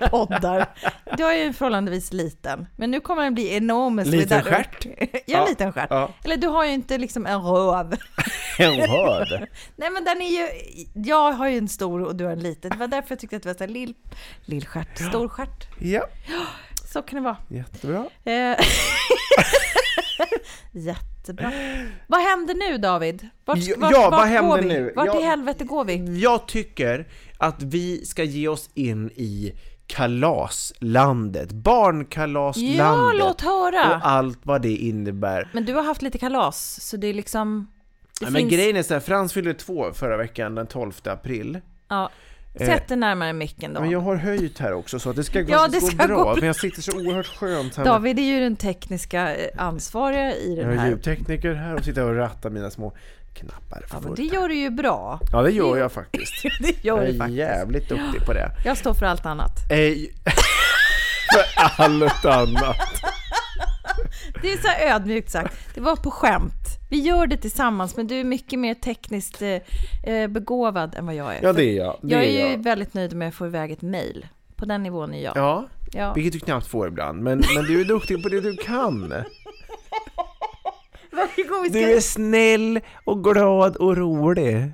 poddar. 0.10 0.66
Du 1.16 1.24
är 1.24 1.34
ju 1.44 1.52
förhållandevis 1.52 2.12
liten, 2.12 2.66
men 2.76 2.90
nu 2.90 3.00
kommer 3.00 3.22
den 3.22 3.34
bli 3.34 3.56
enorm. 3.56 3.98
Liten 3.98 4.42
stjärt? 4.42 4.86
Ja, 5.12 5.20
Ja, 5.26 5.46
liten 5.48 5.72
stjärt. 5.72 5.86
ja. 5.90 6.10
Eller 6.24 6.36
du 6.36 6.46
har 6.48 6.64
ju 6.64 6.72
inte 6.72 6.98
liksom 6.98 7.26
en 7.26 7.42
röv. 7.42 7.96
En 8.58 8.76
röd. 8.76 9.46
Nej 9.76 9.90
men 9.90 10.04
den 10.04 10.22
är 10.22 10.28
ju, 10.40 10.48
jag 10.94 11.32
har 11.32 11.48
ju 11.48 11.58
en 11.58 11.68
stor 11.68 12.02
och 12.02 12.16
du 12.16 12.24
har 12.24 12.32
en 12.32 12.40
liten. 12.40 12.70
Det 12.70 12.76
var 12.76 12.86
därför 12.88 13.10
jag 13.10 13.18
tyckte 13.18 13.36
att 13.36 13.42
det 13.42 13.48
var 13.48 13.54
så 13.54 13.64
här 13.64 13.68
lill, 13.68 13.94
lillstjärt, 14.44 14.98
storstjärt. 14.98 15.68
Ja, 15.80 16.06
Så 16.92 17.02
kan 17.02 17.16
det 17.16 17.24
vara. 17.24 17.36
jättebra. 17.48 18.04
Jättebra. 20.74 21.52
Vad 22.06 22.20
händer 22.20 22.54
nu 22.54 22.78
David? 22.78 23.28
Vart, 23.44 23.58
Ja, 23.58 23.74
vart, 23.78 23.92
ja, 23.92 24.00
vart 24.00 24.10
vad 24.10 24.20
går 24.20 24.26
händer 24.26 24.62
vi? 24.62 24.68
nu? 24.68 24.92
Vart 24.96 25.06
Ja. 25.06 25.20
i 25.20 25.22
helvete 25.22 25.64
går 25.64 25.84
vi? 25.84 26.20
Jag 26.20 26.48
tycker 26.48 27.08
att 27.38 27.62
vi 27.62 28.04
ska 28.06 28.24
ge 28.24 28.48
oss 28.48 28.70
in 28.74 29.10
i 29.10 29.52
kalaslandet, 29.86 31.52
barnkalaslandet 31.52 32.76
Ja, 32.78 33.12
låt 33.14 33.40
höra! 33.40 33.96
och 33.96 34.06
allt 34.06 34.38
vad 34.42 34.62
det 34.62 34.76
innebär. 34.76 35.48
Men 35.52 35.64
du 35.64 35.74
har 35.74 35.82
haft 35.82 36.02
lite 36.02 36.18
kalas, 36.18 36.80
så 36.80 36.96
det 36.96 37.06
är 37.06 37.14
liksom... 37.14 37.66
Det 38.20 38.24
Ja, 38.26 38.30
men 38.30 38.40
finns... 38.40 38.52
grejen 38.52 38.76
är 38.76 38.82
så 38.82 38.94
här, 38.94 39.00
Frans 39.00 39.32
fyllde 39.32 39.54
två 39.54 39.92
förra 39.92 40.16
veckan, 40.16 40.54
den 40.54 40.66
12 40.66 40.92
april. 41.04 41.60
Ja. 41.88 42.10
Eh, 42.60 42.66
Sätt 42.66 42.88
dig 42.88 42.96
närmare 42.96 43.32
micken 43.32 43.74
då. 43.74 43.80
Men 43.80 43.90
jag 43.90 44.00
har 44.00 44.16
höjt 44.16 44.58
här 44.58 44.72
också 44.72 44.98
så 44.98 45.10
att 45.10 45.16
det 45.16 45.24
ska, 45.24 45.40
Ja, 45.40 45.68
det 45.68 45.80
gå 45.80 45.86
ska 45.86 45.96
bra, 45.96 46.16
gå 46.16 46.22
bra. 46.24 46.34
men 46.34 46.46
jag 46.46 46.56
sitter 46.56 46.82
så 46.82 46.96
oerhört 46.96 47.26
skönt 47.26 47.76
här 47.76 47.84
David 47.84 48.18
är 48.18 48.22
ju 48.22 48.40
den 48.40 48.56
tekniska 48.56 49.34
eh, 49.36 49.48
ansvariga 49.62 50.34
i 50.34 50.56
Jag 50.58 50.66
den 50.68 50.78
här. 50.78 50.88
ljudtekniker 50.88 51.54
här 51.54 51.74
och 51.74 51.84
sitter 51.84 52.02
och 52.04 52.16
rattar 52.16 52.50
mina 52.50 52.70
små 52.70 52.92
knappar 53.34 53.84
Ja, 53.90 53.96
men 54.02 54.14
det 54.14 54.22
gör 54.22 54.48
du 54.48 54.54
ju 54.54 54.70
bra. 54.70 55.20
Ja, 55.32 55.42
det 55.42 55.50
gör 55.50 55.76
jag 55.76 55.92
faktiskt. 55.92 56.32
Det 56.60 56.84
gör 56.84 56.96
Jag 57.02 57.08
är 57.08 57.18
faktiskt. 57.18 57.38
jävligt 57.38 57.88
duktig 57.88 58.26
på 58.26 58.32
det. 58.32 58.50
Jag 58.64 58.76
står 58.78 58.94
för 58.94 59.06
allt 59.06 59.26
annat. 59.26 59.50
För 61.76 61.84
allt 61.84 62.24
annat. 62.24 62.76
Det 64.42 64.52
är 64.52 64.56
så 64.56 64.94
ödmjukt 64.94 65.30
sagt. 65.30 65.56
Det 65.74 65.80
var 65.80 65.96
på 65.96 66.10
skämt. 66.10 66.52
Vi 66.90 67.00
gör 67.00 67.26
det 67.26 67.36
tillsammans, 67.36 67.96
men 67.96 68.06
du 68.06 68.20
är 68.20 68.24
mycket 68.24 68.58
mer 68.58 68.74
tekniskt 68.74 69.42
eh, 69.42 70.12
eh, 70.14 70.28
begåvad 70.28 70.94
än 70.94 71.06
vad 71.06 71.14
jag 71.14 71.36
är. 71.36 71.42
Ja, 71.42 71.52
det 71.52 71.64
är 71.64 71.76
jag. 71.76 71.98
Det 72.02 72.12
jag 72.14 72.24
är, 72.24 72.28
är 72.28 72.46
ju 72.46 72.52
jag. 72.52 72.62
väldigt 72.64 72.94
nöjd 72.94 73.14
med 73.16 73.28
att 73.28 73.34
få 73.34 73.46
iväg 73.46 73.70
ett 73.72 73.82
mail. 73.82 74.26
På 74.56 74.64
den 74.64 74.82
nivån 74.82 75.14
är 75.14 75.22
jag. 75.24 75.36
Ja, 75.36 75.66
Ja. 75.92 76.12
vilket 76.12 76.32
du 76.32 76.38
knappt 76.40 76.66
får 76.66 76.88
ibland. 76.88 77.22
Men, 77.22 77.42
men 77.54 77.64
du 77.64 77.80
är 77.80 77.84
duktig 77.84 78.22
på 78.22 78.28
det 78.28 78.40
du 78.40 78.56
kan. 78.56 79.14
Du 81.70 81.78
är 81.96 82.00
snäll 82.00 82.80
och 83.04 83.24
glad 83.24 83.76
och 83.76 83.96
rolig. 83.96 84.72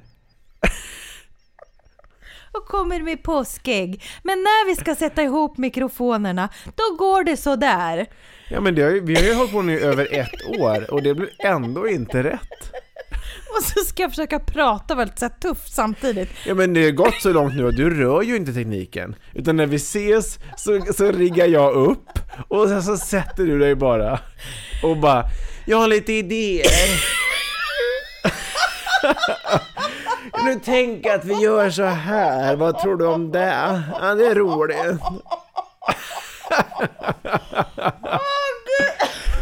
Och 2.52 2.66
kommer 2.66 3.00
med 3.00 3.22
påskägg. 3.22 4.02
Men 4.22 4.38
när 4.38 4.66
vi 4.66 4.76
ska 4.76 4.94
sätta 4.94 5.22
ihop 5.22 5.58
mikrofonerna, 5.58 6.48
då 6.64 6.96
går 6.96 7.24
det 7.24 7.36
så 7.36 7.56
där. 7.56 8.06
Ja, 8.48 8.60
men 8.60 8.74
det 8.74 8.82
har 8.82 8.90
ju, 8.90 9.00
vi 9.00 9.14
har 9.14 9.22
ju 9.22 9.34
hållit 9.34 9.52
på 9.52 9.62
nu 9.62 9.72
i 9.78 9.82
över 9.82 10.14
ett 10.14 10.60
år 10.60 10.94
och 10.94 11.02
det 11.02 11.14
blir 11.14 11.30
ändå 11.44 11.88
inte 11.88 12.22
rätt. 12.22 12.72
Och 13.56 13.64
så 13.64 13.80
ska 13.84 14.02
jag 14.02 14.10
försöka 14.10 14.38
prata 14.38 14.94
väldigt 14.94 15.18
så 15.18 15.28
tufft 15.28 15.74
samtidigt. 15.74 16.30
Ja 16.46 16.54
men 16.54 16.74
det 16.74 16.84
har 16.84 16.90
gått 16.90 17.22
så 17.22 17.32
långt 17.32 17.56
nu 17.56 17.68
att 17.68 17.76
du 17.76 18.00
rör 18.00 18.22
ju 18.22 18.36
inte 18.36 18.52
tekniken. 18.52 19.14
Utan 19.34 19.56
när 19.56 19.66
vi 19.66 19.76
ses 19.76 20.38
så, 20.56 20.80
så 20.94 21.12
riggar 21.12 21.46
jag 21.46 21.74
upp 21.74 22.18
och 22.48 22.68
sen 22.68 22.82
så 22.82 22.96
sätter 22.96 23.44
du 23.44 23.58
dig 23.58 23.74
bara 23.74 24.20
och 24.82 24.96
bara 24.96 25.24
Jag 25.66 25.76
har 25.76 25.88
lite 25.88 26.12
idéer. 26.12 26.66
nu 30.44 30.60
tänk 30.64 31.06
att 31.06 31.24
vi 31.24 31.34
gör 31.34 31.70
så 31.70 31.84
här, 31.84 32.56
vad 32.56 32.78
tror 32.78 32.96
du 32.96 33.06
om 33.06 33.32
det? 33.32 33.82
Ja, 34.00 34.14
det 34.14 34.26
är 34.26 34.34
roligt. 34.34 35.00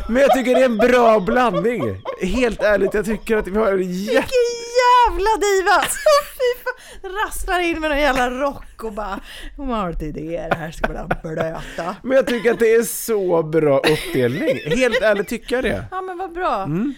Men 0.09 0.23
jag 0.23 0.33
tycker 0.33 0.55
det 0.55 0.61
är 0.61 0.65
en 0.65 0.77
bra 0.77 1.21
blandning. 1.21 2.03
Helt 2.23 2.62
ärligt, 2.62 2.95
jag 2.95 3.05
tycker 3.05 3.37
att 3.37 3.47
vi 3.47 3.57
har 3.59 3.73
en 3.73 3.93
jätte... 3.93 4.12
Vilken 4.12 4.49
jävla 5.09 5.31
diva! 5.41 5.83
Rasslar 7.25 7.61
in 7.61 7.81
med 7.81 7.91
någon 7.91 7.99
jävla 7.99 8.31
rock 8.31 8.85
och 8.85 8.93
bara 8.93 9.21
Hon 9.57 9.69
har 9.69 9.91
lite 9.93 10.05
idéer, 10.05 10.50
här 10.50 10.71
ska 10.71 10.93
man 10.93 11.09
blöta. 11.23 11.97
Men 12.03 12.17
jag 12.17 12.27
tycker 12.27 12.53
att 12.53 12.59
det 12.59 12.75
är 12.75 12.83
så 12.83 13.43
bra 13.43 13.79
uppdelning. 13.79 14.59
Helt 14.77 15.03
ärligt 15.03 15.29
tycker 15.29 15.55
jag 15.55 15.65
det. 15.65 15.85
Ja 15.91 16.00
men 16.00 16.19
vad 16.19 16.33
bra. 16.33 16.62
Mm. 16.62 16.95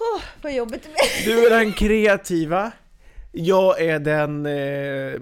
Oh, 0.00 0.22
vad 0.42 0.54
jobbigt 0.54 0.82
det 0.82 0.88
blir. 0.88 1.34
Du 1.34 1.46
är 1.46 1.50
den 1.50 1.72
kreativa. 1.72 2.72
Jag 3.32 3.80
är 3.80 3.98
den 3.98 4.46
eh, 4.46 5.20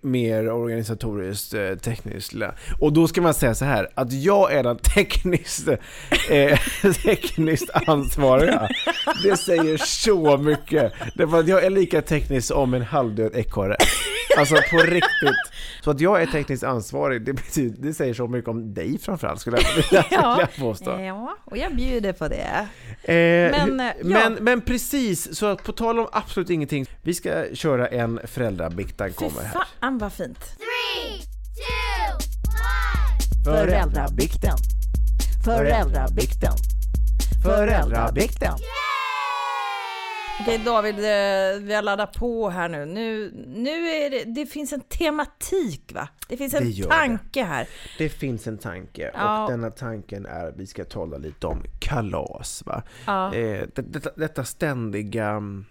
mer 0.00 0.50
organisatoriskt 0.50 1.54
eh, 1.54 1.74
tekniskt. 1.74 2.32
Och 2.80 2.92
då 2.92 3.08
ska 3.08 3.20
man 3.20 3.34
säga 3.34 3.54
så 3.54 3.64
här 3.64 3.88
att 3.94 4.12
jag 4.12 4.52
är 4.52 4.62
den 4.62 4.76
tekniskt, 4.76 5.68
eh, 6.30 6.58
tekniskt 7.04 7.70
ansvariga. 7.72 8.68
Det 9.22 9.36
säger 9.36 9.76
så 9.76 10.36
mycket. 10.36 10.92
Därför 11.14 11.40
att 11.40 11.48
jag 11.48 11.64
är 11.64 11.70
lika 11.70 12.02
teknisk 12.02 12.46
som 12.48 12.74
en 12.74 12.82
halvdöd 12.82 13.36
ekorre. 13.36 13.76
Alltså 14.38 14.54
på 14.70 14.76
riktigt. 14.78 15.36
Så 15.84 15.90
att 15.90 16.00
jag 16.00 16.22
är 16.22 16.26
tekniskt 16.26 16.64
ansvarig, 16.64 17.24
det, 17.24 17.32
betyder, 17.32 17.82
det 17.82 17.94
säger 17.94 18.14
så 18.14 18.26
mycket 18.28 18.48
om 18.48 18.74
dig 18.74 18.98
framförallt 18.98 19.40
skulle 19.40 19.56
jag 19.56 19.74
vilja, 19.76 20.04
Ja. 20.10 20.46
påstå. 20.58 20.90
Ja, 21.00 21.36
och 21.44 21.56
jag 21.56 21.76
bjuder 21.76 22.12
på 22.12 22.28
det. 22.28 22.68
Eh, 23.04 23.50
Men, 23.58 23.76
men, 23.76 23.86
ja. 23.98 24.04
men, 24.04 24.34
men 24.44 24.60
precis, 24.60 25.36
så 25.38 25.46
att 25.46 25.62
på 25.62 25.72
tal 25.72 25.98
om 25.98 26.08
absolut 26.12 26.50
ingenting, 26.50 26.86
vi 27.02 27.14
ska 27.14 27.44
köra 27.54 27.88
en 27.88 28.20
föräldrabiktan 28.24 29.08
Fy 29.08 29.14
kommer 29.14 29.42
här. 29.42 29.64
fan 29.80 29.98
vad 29.98 30.12
fint. 30.12 30.38
Three, 30.38 31.18
two, 31.56 32.14
one. 32.48 33.56
Föräldrabikten. 33.56 34.56
Föräldrabikten. 35.44 36.52
Föräldrabikten. 37.42 38.52
Okej 40.42 40.58
David, 40.58 40.94
eh, 40.98 41.60
vi 41.60 41.74
har 41.74 41.82
laddat 41.82 42.12
på 42.12 42.50
här 42.50 42.68
nu. 42.68 42.84
Nu, 42.86 43.32
nu 43.46 43.70
är 43.88 44.10
det, 44.10 44.24
det 44.24 44.46
finns 44.46 44.72
en 44.72 44.80
tematik 44.80 45.92
va? 45.94 46.08
Det 46.28 46.36
finns 46.36 46.52
Det 46.52 46.58
en 46.58 46.70
gör 46.70 46.88
tanke 46.88 47.42
här. 47.42 47.68
Det 47.98 48.08
finns 48.08 48.46
en 48.46 48.58
tanke 48.58 49.10
Ja. 49.14 49.44
och 49.44 49.50
denna 49.50 49.70
tanken 49.70 50.26
är 50.26 50.46
att 50.48 50.56
vi 50.56 50.66
ska 50.66 50.84
tala 50.84 51.18
lite 51.18 51.46
om 51.46 51.62
kalas. 51.80 52.62
Va? 52.66 52.82
Ja. 53.06 53.34
Eh, 53.34 53.66
det, 53.74 53.82
detta, 53.82 54.10
detta 54.16 54.44
ständiga 54.44 55.28
mm, 55.28 55.64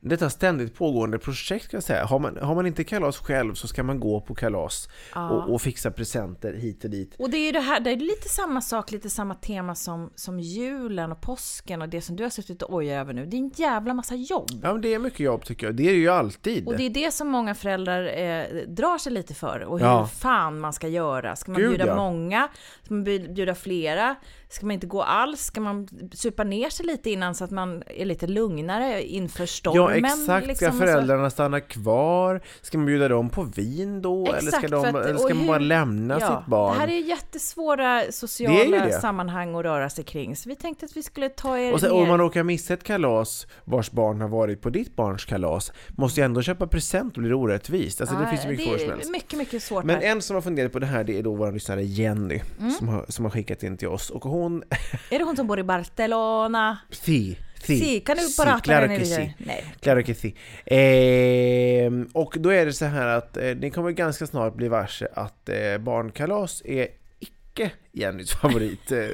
detta 0.00 0.30
ständigt 0.30 0.74
pågående 0.74 1.18
projekt 1.18 1.64
ska 1.64 1.76
jag 1.76 1.84
säga. 1.84 2.04
Har 2.04 2.18
man, 2.18 2.36
har 2.42 2.54
man 2.54 2.66
inte 2.66 2.84
kalas 2.84 3.18
själv 3.18 3.54
så 3.54 3.68
ska 3.68 3.82
man 3.82 4.00
gå 4.00 4.20
på 4.20 4.34
kalas 4.34 4.88
och, 5.14 5.50
och 5.54 5.62
fixa 5.62 5.90
presenter 5.90 6.52
hit 6.54 6.84
och 6.84 6.90
dit. 6.90 7.14
Och 7.18 7.30
det 7.30 7.36
är 7.36 7.52
det 7.52 7.60
här, 7.60 7.80
det 7.80 7.90
är 7.90 7.96
lite 7.96 8.28
samma 8.28 8.60
sak, 8.60 8.90
lite 8.92 9.10
samma 9.10 9.34
tema 9.34 9.74
som, 9.74 10.10
som 10.14 10.40
julen 10.40 11.12
och 11.12 11.20
påsken 11.20 11.82
och 11.82 11.88
det 11.88 12.00
som 12.00 12.16
du 12.16 12.22
har 12.22 12.30
suttit 12.30 12.62
och 12.62 12.74
ojat 12.74 13.00
över 13.00 13.12
nu. 13.12 13.26
Det 13.26 13.36
är 13.36 13.38
en 13.38 13.52
jävla 13.56 13.94
massa 13.94 14.14
jobb. 14.14 14.48
Ja 14.62 14.72
men 14.72 14.80
det 14.82 14.94
är 14.94 14.98
mycket 14.98 15.20
jobb 15.20 15.44
tycker 15.44 15.66
jag, 15.66 15.76
det 15.76 15.82
är 15.82 15.92
det 15.92 15.98
ju 15.98 16.08
alltid. 16.08 16.66
Och 16.66 16.76
det 16.76 16.82
är 16.86 16.90
det 16.90 17.12
som 17.14 17.28
många 17.28 17.54
föräldrar 17.54 18.02
eh, 18.04 18.44
drar 18.68 18.98
sig 18.98 19.12
lite 19.12 19.34
för. 19.34 19.60
Och 19.60 19.78
hur 19.78 19.86
Ja. 19.86 20.06
fan 20.06 20.60
man 20.60 20.72
ska 20.72 20.88
göra. 20.88 21.36
Ska 21.36 21.50
man 21.52 21.60
Gud, 21.60 21.70
bjuda 21.70 21.86
ja. 21.86 21.96
många? 21.96 22.48
Ska 22.84 22.94
man 22.94 23.04
bjud- 23.04 23.34
bjuda 23.34 23.54
flera? 23.54 24.14
Ska 24.48 24.66
man 24.66 24.74
inte 24.74 24.86
gå 24.86 25.02
alls? 25.02 25.40
Ska 25.40 25.60
man 25.60 25.88
supa 26.12 26.44
ner 26.44 26.70
sig 26.70 26.86
lite 26.86 27.10
innan 27.10 27.34
så 27.34 27.44
att 27.44 27.50
man 27.50 27.82
är 27.86 28.04
lite 28.04 28.26
lugnare 28.26 29.02
inför 29.02 29.46
stormen? 29.46 29.89
Ja 29.90 30.08
exakt, 30.20 30.46
liksom, 30.46 30.56
ska 30.56 30.68
och 30.68 30.74
så? 30.74 30.78
föräldrarna 30.78 31.30
stanna 31.30 31.60
kvar? 31.60 32.40
Ska 32.62 32.78
man 32.78 32.86
bjuda 32.86 33.08
dem 33.08 33.30
på 33.30 33.42
vin 33.42 34.02
då? 34.02 34.26
eller 34.26 34.38
ska, 34.38 34.46
Exakt, 34.48 34.70
de, 34.70 34.84
att- 34.84 35.06
eller 35.06 35.18
ska 35.18 35.34
man 35.34 35.46
bara 35.46 35.58
lämna 35.58 36.18
Ja, 36.20 36.26
sitt 36.40 36.46
barn? 36.50 36.74
Det 36.74 36.80
här 36.80 36.88
är 36.88 36.98
jättesvåra 37.08 37.94
Det 37.94 38.06
är 38.06 38.10
sociala 38.10 38.84
det. 38.86 38.92
sammanhang 39.00 39.54
att 39.54 39.62
röra 39.64 39.90
sig 39.90 40.04
kring. 40.04 40.36
Så 40.36 40.48
vi 40.48 40.56
tänkte 40.56 40.84
att 40.86 40.96
vi 40.96 41.02
skulle 41.02 41.28
ta 41.28 41.58
er 41.58 41.72
Och 41.72 41.80
sen, 41.80 41.90
ner. 41.92 42.02
om 42.02 42.08
man 42.08 42.18
råkar 42.18 42.42
missa 42.42 42.74
ett 42.74 42.84
kalas 42.84 43.46
vars 43.64 43.90
barn 43.90 44.20
har 44.20 44.28
varit 44.28 44.60
på 44.62 44.70
ditt 44.70 44.96
barns 44.96 45.24
kalas 45.24 45.72
måste 45.88 46.20
jag 46.20 46.24
ändå 46.24 46.42
köpa 46.42 46.66
present 46.66 47.14
och 47.16 47.20
blir 47.20 47.30
det 47.30 47.36
orättvist. 47.36 48.00
Alltså 48.00 48.16
det 48.16 48.22
Ja, 48.22 48.28
finns 48.30 48.44
ju 48.44 48.48
mycket 48.48 48.64
det 48.66 48.70
svårt 48.70 48.80
som 48.80 48.90
är 48.90 48.94
helst. 48.94 49.10
mycket, 49.10 49.38
mycket 49.38 49.62
svårt 49.62 49.84
Men 49.84 49.96
här. 49.96 50.02
en 50.02 50.22
som 50.22 50.34
har 50.34 50.40
funderat 50.42 50.72
på 50.72 50.78
det 50.78 50.86
här 50.86 51.04
det 51.04 51.18
är 51.18 51.22
då 51.22 51.34
vår 51.34 51.52
lyssnare 51.52 51.82
Jenny 51.84 52.40
Mm. 52.60 52.70
som, 52.70 52.88
har, 52.88 53.04
som 53.08 53.24
har 53.24 53.30
skickat 53.32 53.62
in 53.62 53.76
till 53.76 53.88
oss 53.88 54.10
och 54.10 54.24
hon... 54.24 54.62
Är 55.10 55.18
det 55.18 55.24
hon 55.24 55.36
som 55.36 55.46
bor 55.46 55.58
i 55.58 55.62
Barcelona? 55.62 56.78
Si, 56.90 57.38
si, 57.62 57.78
Si, 57.78 58.00
kan 58.00 58.16
du 58.16 58.22
si, 58.22 58.42
prata 58.42 58.60
claro 58.60 58.86
henne? 58.86 59.04
si. 59.04 59.34
Nej. 59.38 59.64
Claro 59.80 60.02
que 60.02 60.14
si. 60.14 60.34
Ehm, 60.66 62.08
och 62.12 62.36
då 62.38 62.48
är 62.52 62.66
det 62.66 62.72
så 62.72 62.84
här 62.84 63.06
att 63.06 63.36
eh, 63.36 63.56
ni 63.56 63.70
kommer 63.70 63.90
ganska 63.90 64.26
snart 64.26 64.54
bli 64.54 64.68
varse 64.68 65.08
att 65.14 65.48
eh, 65.48 65.78
barnkalas 65.78 66.62
är 66.64 66.88
icke 67.18 67.70
Jennys 67.92 68.32
favorit 68.40 68.92
eh. 68.92 69.08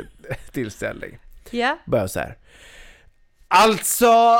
Ja. 1.50 1.78
Börjar 1.86 2.06
så 2.06 2.20
här. 2.20 2.36
Alltså, 3.48 4.38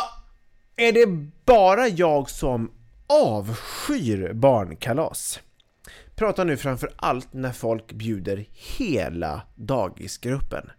är 0.76 0.92
det 0.92 1.06
bara 1.44 1.88
jag 1.88 2.30
som 2.30 2.72
avskyr 3.06 4.32
barnkalas? 4.32 5.40
Pratar 6.14 6.44
nu 6.44 6.56
framför 6.56 6.90
allt 6.96 7.32
när 7.32 7.52
folk 7.52 7.92
bjuder 7.92 8.46
hela 8.52 9.42
dagisgruppen. 9.54 10.70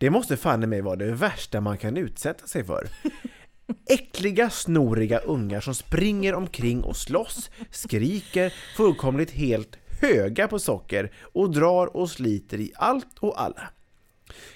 Det 0.00 0.10
måste 0.10 0.36
fan 0.36 0.62
i 0.62 0.66
mig 0.66 0.80
vara 0.80 0.96
det 0.96 1.12
värsta 1.12 1.60
man 1.60 1.78
kan 1.78 1.96
utsätta 1.96 2.46
sig 2.46 2.64
för. 2.64 2.88
Äckliga, 3.86 4.50
snoriga 4.50 5.18
ungar 5.18 5.60
som 5.60 5.74
springer 5.74 6.34
omkring 6.34 6.82
och 6.84 6.96
slåss, 6.96 7.50
skriker, 7.70 8.52
fullkomligt 8.76 9.30
helt 9.30 9.76
höga 10.00 10.48
på 10.48 10.58
socker 10.58 11.12
och 11.32 11.50
drar 11.50 11.96
och 11.96 12.10
sliter 12.10 12.60
i 12.60 12.72
allt 12.76 13.18
och 13.18 13.40
alla. 13.40 13.70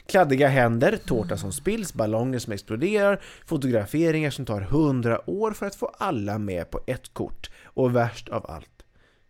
Kladdiga 0.07 0.49
händer, 0.49 0.99
tårta 1.07 1.37
som 1.37 1.53
spills, 1.53 1.95
ballonger 1.95 2.39
som 2.39 2.53
exploderar, 2.53 3.21
fotograferingar 3.47 4.31
som 4.31 4.47
tar 4.47 4.61
hundra 4.61 5.31
år 5.31 5.53
för 5.53 5.67
att 5.67 5.75
få 5.75 5.87
alla 5.87 6.39
med 6.39 6.71
på 6.71 6.81
ett 6.87 7.15
kort. 7.15 7.51
Och 7.65 7.97
värst 7.97 8.29
av 8.29 8.51
allt, 8.51 8.85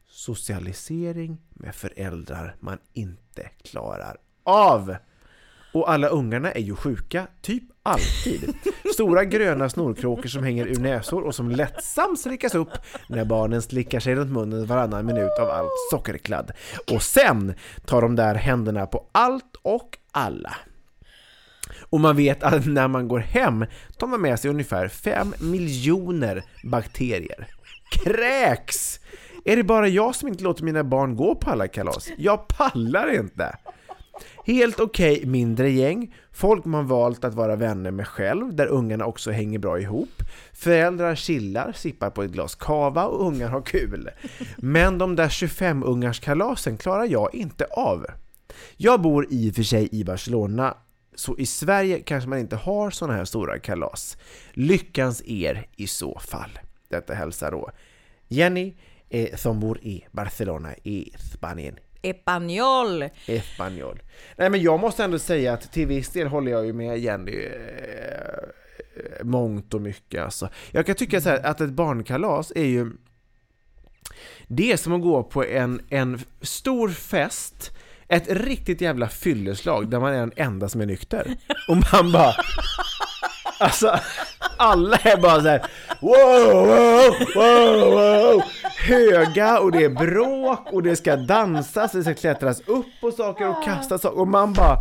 socialisering 0.08 1.40
med 1.50 1.74
föräldrar 1.74 2.56
man 2.60 2.78
inte 2.92 3.50
klarar 3.62 4.16
av. 4.44 4.96
Och 5.74 5.90
alla 5.90 6.08
ungarna 6.08 6.52
är 6.52 6.60
ju 6.60 6.76
sjuka, 6.76 7.26
typ 7.42 7.62
alltid. 7.82 8.54
Stora 8.94 9.24
gröna 9.24 9.68
snorkråkor 9.68 10.28
som 10.28 10.44
hänger 10.44 10.66
ur 10.66 10.80
näsor 10.80 11.22
och 11.22 11.34
som 11.34 11.50
lättsamt 11.50 12.20
slickas 12.20 12.54
upp 12.54 12.68
när 13.08 13.24
barnen 13.24 13.62
slickar 13.62 14.00
sig 14.00 14.14
runt 14.14 14.32
munnen 14.32 14.66
varannan 14.66 15.06
minut 15.06 15.38
av 15.40 15.50
allt 15.50 15.70
sockerkladd. 15.90 16.50
Och 16.92 17.02
sen 17.02 17.54
tar 17.86 18.02
de 18.02 18.16
där 18.16 18.34
händerna 18.34 18.86
på 18.86 19.06
allt 19.12 19.56
och 19.62 19.98
alla. 20.12 20.56
Och 21.90 22.00
man 22.00 22.16
vet 22.16 22.42
att 22.42 22.66
när 22.66 22.88
man 22.88 23.08
går 23.08 23.18
hem 23.18 23.66
tar 23.98 24.06
man 24.06 24.20
med 24.20 24.40
sig 24.40 24.50
ungefär 24.50 24.88
5 24.88 25.34
miljoner 25.40 26.44
bakterier. 26.64 27.46
Kräks! 27.90 29.00
Är 29.44 29.56
det 29.56 29.64
bara 29.64 29.88
jag 29.88 30.14
som 30.14 30.28
inte 30.28 30.44
låter 30.44 30.64
mina 30.64 30.84
barn 30.84 31.16
gå 31.16 31.34
på 31.34 31.50
alla 31.50 31.68
kalas? 31.68 32.08
Jag 32.16 32.48
pallar 32.48 33.14
inte! 33.14 33.56
Helt 34.46 34.80
okej 34.80 35.26
mindre 35.26 35.70
gäng, 35.70 36.14
folk 36.32 36.64
man 36.64 36.86
valt 36.86 37.24
att 37.24 37.34
vara 37.34 37.56
vänner 37.56 37.90
med 37.90 38.08
själv, 38.08 38.54
där 38.54 38.66
ungarna 38.66 39.06
också 39.06 39.30
hänger 39.30 39.58
bra 39.58 39.80
ihop. 39.80 40.22
Föräldrar 40.52 41.14
chillar, 41.14 41.72
sippar 41.72 42.10
på 42.10 42.22
ett 42.22 42.30
glas 42.30 42.54
kava 42.54 43.06
och 43.06 43.26
ungar 43.26 43.48
har 43.48 43.62
kul. 43.62 44.10
Men 44.56 44.98
de 44.98 45.16
där 45.16 45.28
25-ungarskalasen 45.28 46.76
klarar 46.76 47.04
jag 47.04 47.34
inte 47.34 47.64
av. 47.64 48.06
Jag 48.76 49.00
bor 49.00 49.26
i 49.30 49.50
och 49.50 49.54
för 49.54 49.62
sig 49.62 49.88
i 49.92 50.04
Barcelona, 50.04 50.76
så 51.14 51.38
i 51.38 51.46
Sverige 51.46 52.00
kanske 52.00 52.30
man 52.30 52.38
inte 52.38 52.56
har 52.56 52.90
sådana 52.90 53.16
här 53.16 53.24
stora 53.24 53.58
kalas. 53.58 54.16
Lyckans 54.52 55.22
er 55.26 55.66
i 55.76 55.86
så 55.86 56.18
fall. 56.18 56.58
Detta 56.88 57.14
hälsar 57.14 57.50
då 57.50 57.70
Jenny 58.28 58.74
eh, 59.08 59.36
som 59.36 59.60
bor 59.60 59.78
i 59.78 60.06
Barcelona 60.10 60.74
i 60.82 61.12
Spanien. 61.34 61.78
Epanol! 62.04 63.04
Espanol. 63.26 64.02
Nej 64.36 64.50
men 64.50 64.62
jag 64.62 64.80
måste 64.80 65.04
ändå 65.04 65.18
säga 65.18 65.52
att 65.52 65.72
till 65.72 65.86
viss 65.86 66.08
del 66.08 66.26
håller 66.26 66.52
jag 66.52 66.66
ju 66.66 66.72
med 66.72 66.98
Jenny 66.98 67.32
eh, 67.32 67.52
eh, 68.96 69.24
mångt 69.24 69.74
och 69.74 69.80
mycket 69.80 70.22
alltså. 70.22 70.48
Jag 70.70 70.86
kan 70.86 70.94
tycka 70.94 71.20
så 71.20 71.28
här 71.28 71.46
att 71.46 71.60
ett 71.60 71.70
barnkalas 71.70 72.52
är 72.54 72.64
ju 72.64 72.90
det 74.46 74.72
är 74.72 74.76
som 74.76 74.92
att 74.92 75.02
gå 75.02 75.22
på 75.22 75.44
en, 75.44 75.80
en 75.88 76.20
stor 76.40 76.88
fest 76.88 77.72
ett 78.08 78.28
riktigt 78.28 78.80
jävla 78.80 79.08
fylleslag 79.08 79.90
där 79.90 80.00
man 80.00 80.12
är 80.12 80.18
den 80.18 80.32
enda 80.36 80.68
som 80.68 80.80
är 80.80 80.86
nykter. 80.86 81.36
Och 81.68 81.76
man 81.92 82.12
bara... 82.12 82.34
Alltså, 83.64 83.98
alla 84.56 84.96
är 84.96 85.16
bara 85.16 85.42
så 85.42 85.48
här, 85.48 85.66
wow, 86.00 86.66
wow, 86.66 87.14
wow, 87.34 87.92
wow, 87.92 88.42
höga 88.86 89.58
och 89.58 89.72
det 89.72 89.84
är 89.84 89.88
bråk 89.88 90.72
och 90.72 90.82
det 90.82 90.96
ska 90.96 91.16
dansas, 91.16 91.92
det 91.92 92.02
ska 92.02 92.14
klättras 92.14 92.60
upp 92.60 92.86
på 93.00 93.10
saker 93.10 93.48
och 93.48 93.64
kastas 93.64 94.02
saker 94.02 94.18
och 94.18 94.28
man 94.28 94.52
bara, 94.52 94.76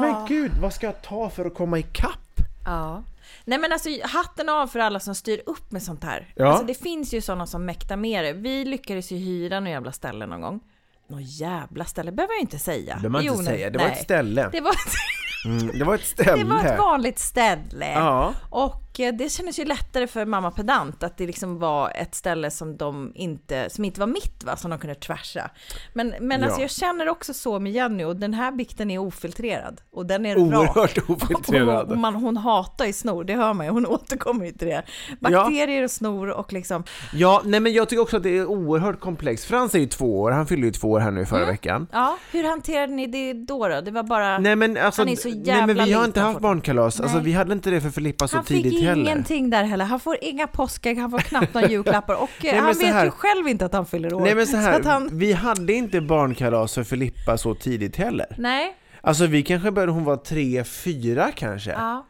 men 0.00 0.26
gud, 0.28 0.52
vad 0.60 0.72
ska 0.72 0.86
jag 0.86 1.02
ta 1.02 1.30
för 1.30 1.44
att 1.44 1.54
komma 1.54 1.78
ikapp? 1.78 2.40
Ja. 2.64 3.02
Nej 3.44 3.58
men 3.58 3.72
alltså 3.72 3.88
hatten 4.02 4.48
av 4.48 4.66
för 4.66 4.78
alla 4.78 5.00
som 5.00 5.14
styr 5.14 5.42
upp 5.46 5.70
med 5.70 5.82
sånt 5.82 6.04
här. 6.04 6.32
Ja. 6.34 6.46
Alltså 6.46 6.66
det 6.66 6.74
finns 6.74 7.14
ju 7.14 7.20
sådana 7.20 7.46
som 7.46 7.64
mäktar 7.64 7.96
med 7.96 8.24
det. 8.24 8.32
Vi 8.32 8.64
lyckades 8.64 9.12
ju 9.12 9.16
hyra 9.16 9.60
några 9.60 9.70
jävla 9.70 9.92
ställe 9.92 10.26
någon 10.26 10.40
gång. 10.40 10.60
Något 11.08 11.40
jävla 11.40 11.84
ställe 11.84 12.12
behöver 12.12 12.34
jag 12.34 12.40
inte 12.40 12.58
säga. 12.58 12.94
Det 12.94 13.08
behöver 13.08 13.30
man 13.30 13.38
inte 13.38 13.44
säga, 13.44 13.70
det 13.70 13.78
var 13.78 13.86
nej. 13.86 13.96
ett 13.96 14.04
ställe. 14.04 14.48
Det 14.52 14.60
var, 14.60 14.72
Mm, 15.44 15.78
det 15.78 15.84
var 15.84 15.94
ett 15.94 16.06
ställe. 16.06 16.36
det 16.36 16.44
var 16.44 16.64
ett 16.64 16.78
vanligt 16.78 17.18
ställe. 17.18 17.92
Ja. 17.94 18.34
Och 18.50 18.85
det 18.96 19.32
kändes 19.32 19.58
ju 19.58 19.64
lättare 19.64 20.06
för 20.06 20.26
mamma 20.26 20.50
pedant 20.50 21.02
att 21.02 21.16
det 21.18 21.26
liksom 21.26 21.58
var 21.58 21.92
ett 21.94 22.14
ställe 22.14 22.50
som 22.50 22.76
de 22.76 23.12
inte, 23.14 23.70
som 23.70 23.84
inte 23.84 24.00
var 24.00 24.06
mitt 24.06 24.44
va, 24.44 24.56
som 24.56 24.70
de 24.70 24.78
kunde 24.78 24.94
tvärsa. 24.94 25.50
Men, 25.94 26.14
men 26.20 26.42
alltså 26.44 26.58
Ja. 26.60 26.62
jag 26.64 26.70
känner 26.70 27.08
också 27.08 27.34
så 27.34 27.58
med 27.60 27.72
Jenny 27.72 28.04
och 28.04 28.16
den 28.16 28.34
här 28.34 28.52
bikten 28.52 28.90
är 28.90 28.98
ofiltrerad. 28.98 29.80
Och 29.92 30.06
den 30.06 30.26
är 30.26 30.34
rak. 30.36 30.42
Oerhört 30.76 30.98
Och 31.08 31.10
ofiltrerad. 31.10 31.98
man, 31.98 32.14
hon 32.14 32.36
hatar 32.36 32.84
ju 32.86 32.92
snor, 32.92 33.24
det 33.24 33.34
hör 33.34 33.54
man 33.54 33.66
ju, 33.66 33.72
hon 33.72 33.86
återkommer 33.96 34.46
ju 34.46 34.52
till 34.52 34.68
det. 34.68 34.82
Bakterier 35.20 35.82
och 35.84 35.90
snor 35.90 36.28
och 36.30 36.52
liksom, 36.52 36.84
Ja, 37.12 37.42
nej 37.44 37.60
men 37.60 37.72
jag 37.72 37.88
tycker 37.88 38.02
också 38.02 38.16
att 38.16 38.22
det 38.22 38.36
är 38.38 38.46
oerhört 38.46 39.00
komplext. 39.00 39.44
Frans 39.44 39.74
är 39.74 39.78
ju 39.78 39.86
två 39.86 40.20
år, 40.20 40.30
han 40.30 40.46
fyllde 40.46 40.66
ju 40.66 40.72
två 40.72 40.90
år 40.90 41.00
här 41.00 41.10
nu 41.10 41.26
förra 41.26 41.38
Mm. 41.38 41.50
veckan. 41.50 41.86
ja, 41.92 42.18
hur 42.32 42.44
hanterade 42.44 42.92
ni 42.92 43.06
det 43.06 43.32
då? 43.32 43.68
då? 43.68 43.80
Det 43.80 43.90
var 43.90 44.02
bara, 44.02 44.38
Nej 44.38 44.56
men 44.56 44.76
alltså, 44.76 45.00
Han 45.02 45.08
är 45.08 45.16
så 45.16 45.28
nej, 45.28 45.42
jävla 45.46 45.66
men 45.74 45.84
vi 45.84 45.92
har 45.92 46.04
inte 46.04 46.20
haft 46.20 46.40
barnkalas, 46.40 47.00
alltså 47.00 47.16
Nej. 47.16 47.24
vi 47.26 47.32
hade 47.32 47.52
inte 47.52 47.70
det 47.70 47.80
för 47.80 47.90
Filippa 47.90 48.28
så 48.28 48.42
tidigt 48.42 48.82
heller. 48.86 49.02
ingenting 49.02 49.50
där 49.50 49.64
heller, 49.64 49.84
han 49.84 50.00
får 50.00 50.16
inga 50.20 50.46
påskägg, 50.46 50.98
han 50.98 51.10
får 51.10 51.18
knappt 51.18 51.54
några 51.54 51.68
julklappar 51.70 52.14
och 52.14 52.44
eh, 52.44 52.54
men 52.54 52.64
han 52.64 52.74
så 52.74 52.80
vet 52.80 53.04
ju 53.04 53.10
själv 53.10 53.48
inte 53.48 53.66
att 53.66 53.72
han 53.72 53.86
fyller 53.86 54.14
år. 54.14 54.20
Nej 54.20 54.34
men 54.34 54.46
så 54.46 54.56
här, 54.56 54.80
att 54.80 54.86
han, 54.86 55.08
vi 55.12 55.32
hade 55.32 55.72
inte 55.72 56.00
barnkalas 56.00 56.74
för 56.74 56.84
Filippa 56.84 57.38
så 57.38 57.54
tidigt 57.54 57.96
heller. 57.96 58.26
nej, 58.38 58.76
Alltså 59.00 59.26
vi 59.26 59.42
kanske 59.42 59.70
började, 59.70 59.92
hon 59.92 60.04
var 60.04 60.16
tre, 60.16 60.64
fyra 60.64 61.32
kanske. 61.34 61.70
ja. 61.70 62.06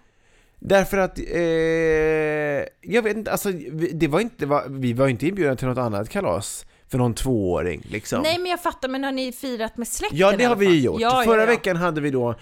Därför 0.58 0.98
att, 0.98 1.18
eh, 1.18 1.34
jag 2.80 3.02
vet 3.02 3.16
inte, 3.16 3.32
alltså 3.32 3.50
det 3.92 4.08
var 4.08 4.20
inte, 4.20 4.62
vi 4.68 4.92
var 4.92 5.08
inte 5.08 5.26
inbjudna 5.26 5.56
till 5.56 5.68
något 5.68 5.78
annat 5.78 6.08
kalas 6.08 6.66
för 6.90 6.98
någon 6.98 7.14
tvååring 7.14 7.82
liksom. 7.90 8.22
Nej 8.22 8.38
men 8.38 8.50
jag 8.50 8.62
fattar, 8.62 8.88
men 8.88 9.04
har 9.04 9.12
ni 9.12 9.32
firat 9.32 9.76
med 9.76 9.88
släkten 9.88 10.18
Ja 10.18 10.32
det 10.38 10.44
har 10.44 10.56
vi 10.56 10.66
ju 10.66 10.80
gjort. 10.80 11.00
Ja, 11.00 11.24
ja, 11.24 11.30
Förra 11.30 11.40
ja. 11.40 11.46
veckan 11.46 11.76
hade 11.76 12.00
vi 12.00 12.10
då... 12.10 12.34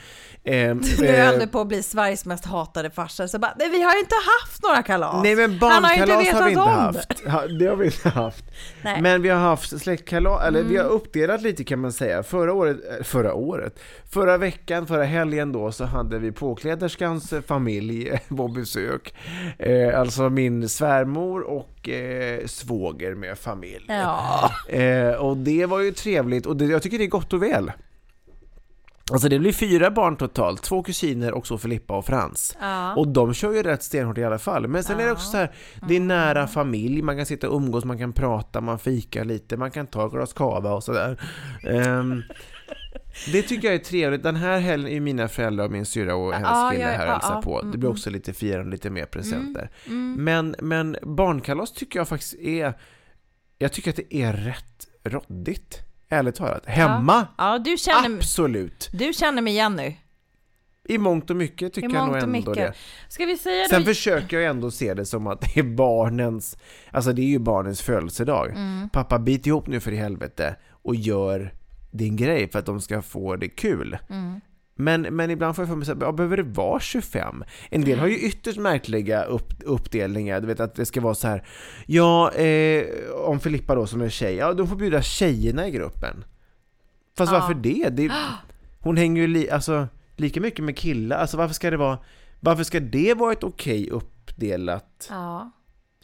ehm, 0.44 0.82
Nu 1.00 1.06
eh, 1.06 1.26
höll 1.26 1.38
det 1.38 1.46
på 1.46 1.60
att 1.60 1.66
bli 1.68 1.82
Sveriges 1.82 2.24
mest 2.24 2.44
hatade 2.44 2.90
farsa, 2.90 3.28
så 3.28 3.38
bara, 3.38 3.54
nej 3.58 3.68
vi 3.70 3.82
har 3.82 3.98
inte 3.98 4.14
haft 4.40 4.62
några 4.62 4.82
kalas. 4.82 5.22
Nej 5.22 5.36
men 5.36 5.50
Han 5.60 5.70
har 5.72 5.80
barnkalas 5.80 6.28
har 6.32 6.44
vi 6.44 6.50
inte 6.50 6.60
haft. 6.62 7.22
Ja, 7.26 7.46
det 7.46 7.66
har 7.66 7.76
vi 7.76 7.84
inte 7.86 8.08
haft. 8.08 8.44
Nej. 8.82 9.00
Men 9.02 9.22
vi 9.22 9.28
har 9.28 9.40
haft 9.40 9.80
släktkalas, 9.80 10.42
eller 10.46 10.62
vi 10.62 10.74
Mm. 10.74 10.86
har 10.86 10.92
uppdelat 10.92 11.42
lite 11.42 11.64
kan 11.64 11.78
man 11.80 11.92
säga. 11.92 12.22
Förra 12.22 12.52
året, 12.52 12.76
eh, 12.98 13.04
förra 13.04 13.34
året, 13.34 13.78
förra 14.10 14.38
veckan, 14.38 14.86
förra 14.86 15.04
helgen 15.04 15.52
då 15.52 15.72
så 15.72 15.84
hade 15.84 16.18
vi 16.18 16.32
påkläderskans 16.32 17.32
eh, 17.32 17.40
familj 17.42 18.08
eh, 18.08 18.18
på 18.36 18.48
besök. 18.48 19.14
Eh, 19.58 20.00
alltså 20.00 20.30
min 20.30 20.68
svärmor 20.68 21.40
och 21.40 21.88
eh, 21.88 22.46
svåger 22.46 23.14
med 23.14 23.38
familj. 23.38 23.84
Ja. 23.88 24.33
Eh, 24.68 25.14
och 25.14 25.36
det 25.36 25.66
var 25.66 25.80
ju 25.80 25.92
trevligt 25.92 26.46
och 26.46 26.56
det, 26.56 26.64
jag 26.64 26.82
tycker 26.82 26.98
det 26.98 27.04
är 27.04 27.08
gott 27.08 27.32
och 27.32 27.42
väl. 27.42 27.72
Alltså 29.12 29.28
det 29.28 29.38
blir 29.38 29.52
fyra 29.52 29.90
barn 29.90 30.16
totalt, 30.16 30.62
två 30.62 30.82
kusiner 30.82 31.32
och 31.32 31.46
så 31.46 31.58
Filippa 31.58 31.96
och 31.96 32.06
Frans. 32.06 32.56
Ja. 32.60 32.94
Och 32.94 33.08
de 33.08 33.34
kör 33.34 33.52
ju 33.52 33.62
rätt 33.62 33.82
stenhårt 33.82 34.18
i 34.18 34.24
alla 34.24 34.38
fall. 34.38 34.68
Men 34.68 34.84
sen 34.84 35.00
är 35.00 35.04
det 35.04 35.12
också 35.12 35.30
så 35.30 35.36
här, 35.36 35.52
det 35.88 35.96
är 35.96 36.00
nära 36.00 36.46
familj, 36.46 37.02
man 37.02 37.16
kan 37.16 37.26
sitta 37.26 37.48
och 37.48 37.56
umgås, 37.56 37.84
man 37.84 37.98
kan 37.98 38.12
prata, 38.12 38.60
man 38.60 38.78
fikar 38.78 39.24
lite, 39.24 39.56
man 39.56 39.70
kan 39.70 39.86
ta 39.86 40.06
ett 40.06 40.12
glas 40.12 40.32
kava 40.32 40.72
och 40.72 40.84
sådär. 40.84 41.20
Ehm, 41.62 42.22
det 43.32 43.42
tycker 43.42 43.68
jag 43.68 43.74
är 43.74 43.84
trevligt. 43.84 44.22
Den 44.22 44.36
här 44.36 44.58
helgen 44.58 44.88
är 44.88 44.94
ju 44.94 45.00
mina 45.00 45.28
föräldrar 45.28 45.64
och 45.64 45.70
min 45.70 45.86
syrra 45.86 46.14
och 46.14 46.32
hennes 46.32 46.48
Ja, 46.50 46.70
kille 46.72 46.82
ja, 46.82 46.88
här 46.88 47.06
och 47.06 47.08
ja, 47.08 47.12
hälsar 47.12 47.34
ja. 47.34 47.42
på. 47.42 47.60
Mm, 47.60 47.72
Det 47.72 47.78
blir 47.78 47.88
mm. 47.88 47.96
också 47.96 48.10
lite 48.10 48.32
firande, 48.32 48.70
lite 48.70 48.90
mer 48.90 49.06
presenter. 49.06 49.70
Mm. 49.86 50.24
Men, 50.24 50.56
men 50.58 50.96
barnkalas 51.02 51.72
tycker 51.72 51.98
jag 51.98 52.08
faktiskt 52.08 52.34
är, 52.34 52.74
jag 53.58 53.72
tycker 53.72 53.90
att 53.90 53.96
det 53.96 54.14
är 54.16 54.32
rätt 54.32 54.86
råddigt. 55.04 55.80
Ärligt 56.08 56.34
talat. 56.34 56.66
Hemma, 56.66 57.26
Ja, 57.38 57.58
du 57.58 57.76
känner, 57.76 58.16
absolut. 58.16 58.90
du 58.92 59.12
känner 59.12 59.42
mig 59.42 59.52
igen 59.52 59.76
nu. 59.76 59.94
I 60.88 60.98
mångt 60.98 61.30
och 61.30 61.36
mycket 61.36 61.72
tycker 61.72 61.88
jag 61.94 62.06
nog 62.06 62.16
ändå 62.16 62.26
mycket. 62.26 62.54
det. 62.54 62.72
Ska 63.08 63.24
vi 63.26 63.36
säga 63.38 63.68
Sen 63.68 63.80
då? 63.80 63.86
försöker 63.86 64.38
jag 64.40 64.50
ändå 64.50 64.70
se 64.70 64.94
det 64.94 65.06
som 65.06 65.26
att 65.26 65.40
det 65.40 65.60
är 65.60 65.62
barnens, 65.62 66.56
alltså 66.90 67.12
det 67.12 67.22
är 67.22 67.26
ju 67.26 67.38
barnens 67.38 67.82
födelsedag. 67.82 68.50
Mm. 68.50 68.88
Pappa 68.88 69.18
bit 69.18 69.46
ihop 69.46 69.66
nu 69.66 69.80
för 69.80 69.92
i 69.92 69.96
helvete 69.96 70.56
och 70.70 70.94
gör 70.94 71.54
din 71.90 72.16
grej 72.16 72.50
för 72.50 72.58
att 72.58 72.66
de 72.66 72.80
ska 72.80 73.02
få 73.02 73.36
det 73.36 73.48
kul. 73.48 73.98
Mm. 74.10 74.40
Men, 74.76 75.02
men 75.02 75.30
ibland 75.30 75.56
får 75.56 75.62
jag 75.62 75.68
för 75.68 75.76
mig 75.76 75.86
så 75.86 75.94
här, 75.94 76.00
ja, 76.00 76.12
behöver 76.12 76.36
det 76.36 76.42
vara 76.42 76.80
25? 76.80 77.44
En 77.70 77.84
del 77.84 77.98
har 77.98 78.06
ju 78.06 78.18
ytterst 78.18 78.58
märkliga 78.58 79.24
upp, 79.24 79.52
uppdelningar, 79.64 80.40
du 80.40 80.46
vet 80.46 80.60
att 80.60 80.74
det 80.74 80.86
ska 80.86 81.00
vara 81.00 81.14
så 81.14 81.28
här, 81.28 81.46
ja, 81.86 82.32
eh, 82.32 82.84
om 83.14 83.40
Filippa 83.40 83.74
då 83.74 83.86
som 83.86 84.00
är 84.00 84.08
tjej, 84.08 84.34
ja 84.34 84.52
de 84.52 84.68
får 84.68 84.76
bjuda 84.76 85.02
tjejerna 85.02 85.68
i 85.68 85.70
gruppen. 85.70 86.24
Fast 87.16 87.32
Ja. 87.32 87.38
varför 87.38 87.54
det? 87.54 87.88
det? 87.92 88.12
Hon 88.80 88.96
hänger 88.96 89.22
ju 89.22 89.28
li, 89.28 89.50
alltså, 89.50 89.88
lika 90.16 90.40
mycket 90.40 90.64
med 90.64 90.76
killar, 90.76 91.16
alltså 91.18 91.36
varför 91.36 91.54
ska 91.54 91.70
det 91.70 91.76
vara, 91.76 91.98
varför 92.40 92.64
ska 92.64 92.80
det 92.80 93.14
vara 93.14 93.32
ett 93.32 93.44
okej 93.44 93.90
uppdelat 93.90 95.06
Ja. 95.10 95.50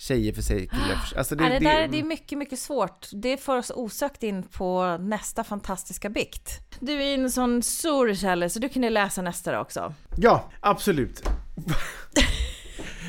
Tjejer 0.00 0.32
för 0.32 0.42
sig, 0.42 0.68
killar 0.68 0.96
för 1.00 1.06
sig? 1.08 1.18
Alltså 1.18 1.34
Det, 1.34 1.44
det, 1.44 1.50
det, 1.50 1.58
det, 1.58 1.64
där 1.64 1.88
det 1.88 1.98
är 1.98 2.04
mycket, 2.04 2.38
mycket 2.38 2.58
svårt. 2.58 3.06
Det 3.12 3.36
får 3.36 3.56
oss 3.56 3.72
osökt 3.74 4.22
in 4.22 4.42
på 4.42 4.96
nästa 5.00 5.44
fantastiska 5.44 6.08
bikt. 6.08 6.60
Du 6.80 7.02
är 7.02 7.14
en 7.14 7.30
sån 7.30 7.62
stor 7.62 8.14
källa 8.14 8.48
så 8.48 8.58
du 8.58 8.68
kan 8.68 8.82
ju 8.82 8.90
läsa 8.90 9.22
nästa 9.22 9.60
också. 9.60 9.94
Ja, 10.16 10.50
absolut. 10.60 11.22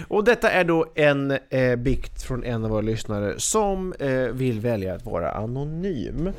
Och 0.08 0.23
detta 0.23 0.51
är 0.51 0.63
då 0.63 0.91
en 0.95 1.32
eh, 1.49 1.75
bikt 1.75 2.23
från 2.23 2.43
en 2.43 2.63
av 2.63 2.69
våra 2.69 2.82
lyssnare 2.82 3.39
som 3.39 3.93
eh, 3.93 4.10
vill 4.12 4.60
välja 4.60 4.95
att 4.95 5.06
vara 5.06 5.32
anonym. 5.32 6.34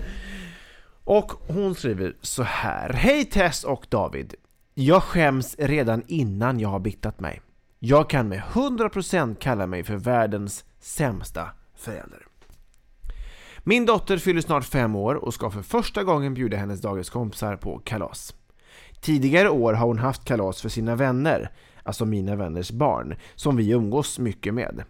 Och 1.04 1.32
hon 1.48 1.74
skriver 1.74 2.16
så 2.20 2.42
här. 2.42 2.92
Hej 2.92 3.24
Tess 3.24 3.64
och 3.64 3.86
David. 3.88 4.34
Jag 4.74 5.02
skäms 5.02 5.56
redan 5.58 6.02
innan 6.06 6.60
jag 6.60 6.68
har 6.68 6.80
biktat 6.80 7.20
mig. 7.20 7.40
Jag 7.84 8.10
kan 8.10 8.28
med 8.28 8.40
100% 8.40 9.34
kalla 9.34 9.66
mig 9.66 9.84
för 9.84 9.96
världens 9.96 10.64
sämsta 10.80 11.48
förälder. 11.74 12.26
Min 13.58 13.86
dotter 13.86 14.18
fyller 14.18 14.40
snart 14.40 14.64
fem 14.64 14.96
år 14.96 15.14
och 15.14 15.34
ska 15.34 15.50
för 15.50 15.62
första 15.62 16.04
gången 16.04 16.34
bjuda 16.34 16.56
hennes 16.56 16.80
dagiskompisar 16.80 17.56
på 17.56 17.78
kalas. 17.78 18.34
Tidigare 19.00 19.50
år 19.50 19.72
har 19.72 19.86
hon 19.86 19.98
haft 19.98 20.24
kalas 20.24 20.62
för 20.62 20.68
sina 20.68 20.96
vänner, 20.96 21.50
alltså 21.82 22.04
mina 22.04 22.36
vänners 22.36 22.70
barn, 22.70 23.14
som 23.34 23.56
vi 23.56 23.70
umgås 23.70 24.18
mycket 24.18 24.54
med. 24.54 24.84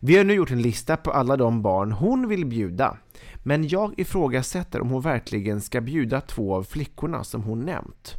Vi 0.00 0.16
har 0.16 0.24
nu 0.24 0.34
gjort 0.34 0.50
en 0.50 0.62
lista 0.62 0.96
på 0.96 1.10
alla 1.10 1.36
de 1.36 1.62
barn 1.62 1.92
hon 1.92 2.28
vill 2.28 2.46
bjuda, 2.46 2.96
men 3.42 3.68
jag 3.68 3.98
ifrågasätter 4.00 4.80
om 4.80 4.90
hon 4.90 5.02
verkligen 5.02 5.60
ska 5.60 5.80
bjuda 5.80 6.20
två 6.20 6.54
av 6.54 6.62
flickorna 6.62 7.24
som 7.24 7.42
hon 7.42 7.60
nämnt. 7.60 8.16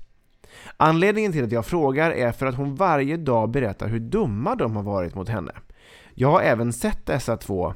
Anledningen 0.77 1.31
till 1.31 1.43
att 1.43 1.51
jag 1.51 1.65
frågar 1.65 2.11
är 2.11 2.31
för 2.31 2.45
att 2.45 2.55
hon 2.55 2.75
varje 2.75 3.17
dag 3.17 3.49
berättar 3.49 3.87
hur 3.87 3.99
dumma 3.99 4.55
de 4.55 4.75
har 4.75 4.83
varit 4.83 5.15
mot 5.15 5.29
henne. 5.29 5.51
Jag 6.13 6.31
har 6.31 6.41
även 6.41 6.73
sett 6.73 7.05
dessa 7.05 7.37
två 7.37 7.73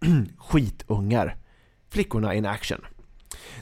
skitungar, 0.38 1.36
flickorna 1.90 2.34
in 2.34 2.46
action. 2.46 2.80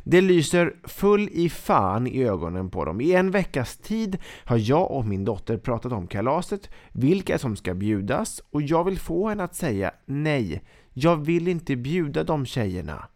Det 0.05 0.21
lyser 0.21 0.77
full 0.85 1.29
i 1.33 1.51
fan 1.51 2.07
i 2.07 2.25
ögonen 2.25 2.71
på 2.71 2.85
dem. 2.85 3.01
I 3.01 3.13
en 3.13 3.31
veckas 3.31 3.77
tid 3.77 4.19
har 4.45 4.57
jag 4.57 4.91
och 4.91 5.05
min 5.05 5.25
dotter 5.25 5.57
pratat 5.57 5.93
om 5.93 6.07
kalaset, 6.07 6.71
vilka 6.93 7.39
som 7.39 7.57
ska 7.57 7.75
bjudas 7.75 8.43
och 8.51 8.63
jag 8.63 8.85
vill 8.85 8.99
få 8.99 9.29
henne 9.29 9.45
att 9.45 9.55
säga 9.55 9.91
nej, 10.07 10.63
jag 10.93 11.17
vill 11.17 11.49
inte 11.49 11.77
bjuda 11.77 12.25
de 12.25 12.47
tjejerna. 12.47 13.09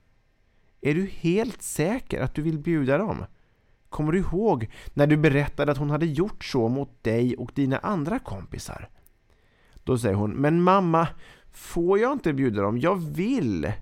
Är 0.81 0.94
du 0.94 1.07
helt 1.07 1.62
säker 1.62 2.20
att 2.20 2.35
du 2.35 2.42
vill 2.42 2.59
bjuda 2.59 2.98
dem? 2.98 3.24
Kommer 3.88 4.12
du 4.12 4.18
ihåg 4.18 4.70
när 4.94 5.07
du 5.07 5.16
berättade 5.16 5.72
att 5.72 5.79
hon 5.79 5.90
hade 5.90 6.07
gjort 6.07 6.44
så 6.44 6.68
mot 6.68 7.05
dig 7.05 7.37
och 7.37 7.51
dina 7.55 7.79
andra 7.79 8.18
kompisar? 8.18 8.88
Då 9.85 9.98
säger 9.98 10.14
hon, 10.14 10.31
men 10.31 10.62
mamma, 10.62 11.09
får 11.53 11.98
jag 11.98 12.12
inte 12.12 12.33
bjuda 12.33 12.62
dem? 12.62 12.79
Jag 12.79 12.96
vill! 12.96 13.72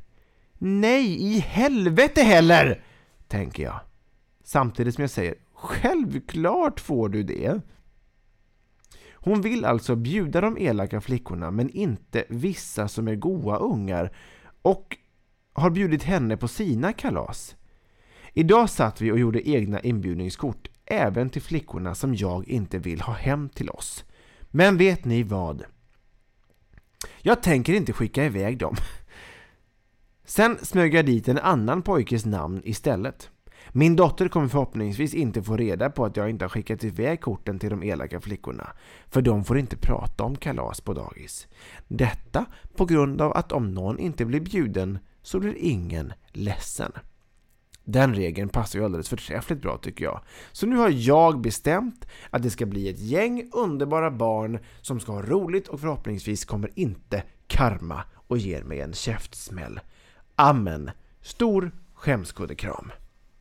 Nej, 0.58 1.22
i 1.22 1.38
helvete 1.38 2.22
heller! 2.22 2.82
Tänker 3.28 3.62
jag. 3.62 3.80
Samtidigt 4.44 4.94
som 4.94 5.02
jag 5.02 5.10
säger, 5.10 5.34
självklart 5.52 6.80
får 6.80 7.08
du 7.08 7.22
det. 7.22 7.60
Hon 9.12 9.40
vill 9.40 9.64
alltså 9.64 9.96
bjuda 9.96 10.40
de 10.40 10.58
elaka 10.58 11.00
flickorna 11.00 11.50
men 11.50 11.70
inte 11.70 12.24
vissa 12.28 12.88
som 12.88 13.08
är 13.08 13.14
goa 13.14 13.56
ungar 13.56 14.12
och 14.62 14.96
har 15.52 15.70
bjudit 15.70 16.02
henne 16.02 16.36
på 16.36 16.48
sina 16.48 16.92
kalas. 16.92 17.56
Idag 18.38 18.70
satt 18.70 19.00
vi 19.00 19.12
och 19.12 19.18
gjorde 19.18 19.48
egna 19.48 19.80
inbjudningskort 19.80 20.68
även 20.84 21.30
till 21.30 21.42
flickorna 21.42 21.94
som 21.94 22.14
jag 22.14 22.48
inte 22.48 22.78
vill 22.78 23.00
ha 23.00 23.12
hem 23.12 23.48
till 23.48 23.70
oss. 23.70 24.04
Men 24.50 24.76
vet 24.76 25.04
ni 25.04 25.22
vad? 25.22 25.64
Jag 27.22 27.42
tänker 27.42 27.72
inte 27.72 27.92
skicka 27.92 28.24
iväg 28.24 28.58
dem. 28.58 28.76
Sen 30.24 30.58
smög 30.62 30.94
jag 30.94 31.06
dit 31.06 31.28
en 31.28 31.38
annan 31.38 31.82
pojkes 31.82 32.24
namn 32.26 32.62
istället. 32.64 33.30
Min 33.72 33.96
dotter 33.96 34.28
kommer 34.28 34.48
förhoppningsvis 34.48 35.14
inte 35.14 35.42
få 35.42 35.56
reda 35.56 35.90
på 35.90 36.04
att 36.04 36.16
jag 36.16 36.30
inte 36.30 36.44
har 36.44 36.50
skickat 36.50 36.84
iväg 36.84 37.20
korten 37.20 37.58
till 37.58 37.70
de 37.70 37.82
elaka 37.82 38.20
flickorna, 38.20 38.68
för 39.08 39.22
de 39.22 39.44
får 39.44 39.58
inte 39.58 39.76
prata 39.76 40.24
om 40.24 40.36
kalas 40.36 40.80
på 40.80 40.94
dagis. 40.94 41.46
Detta 41.88 42.44
på 42.76 42.84
grund 42.84 43.20
av 43.20 43.32
att 43.32 43.52
om 43.52 43.74
någon 43.74 43.98
inte 43.98 44.24
blir 44.24 44.40
bjuden 44.40 44.98
så 45.22 45.40
blir 45.40 45.54
ingen 45.56 46.12
ledsen. 46.32 46.92
Den 47.88 48.14
regeln 48.14 48.48
passar 48.48 48.78
ju 48.78 48.84
alldeles 48.84 49.08
förträffligt 49.08 49.62
bra 49.62 49.76
tycker 49.76 50.04
jag. 50.04 50.20
Så 50.52 50.66
nu 50.66 50.76
har 50.76 50.90
jag 50.90 51.40
bestämt 51.40 52.06
att 52.30 52.42
det 52.42 52.50
ska 52.50 52.66
bli 52.66 52.88
ett 52.88 52.98
gäng 52.98 53.50
underbara 53.52 54.10
barn 54.10 54.58
som 54.82 55.00
ska 55.00 55.12
ha 55.12 55.22
roligt 55.22 55.68
och 55.68 55.80
förhoppningsvis 55.80 56.44
kommer 56.44 56.70
inte 56.74 57.22
karma 57.46 58.02
och 58.26 58.38
ger 58.38 58.62
mig 58.62 58.80
en 58.80 58.92
käftsmäll. 58.92 59.80
Amen. 60.34 60.90
Stor 61.20 61.72
skämskuddekram. 61.94 62.92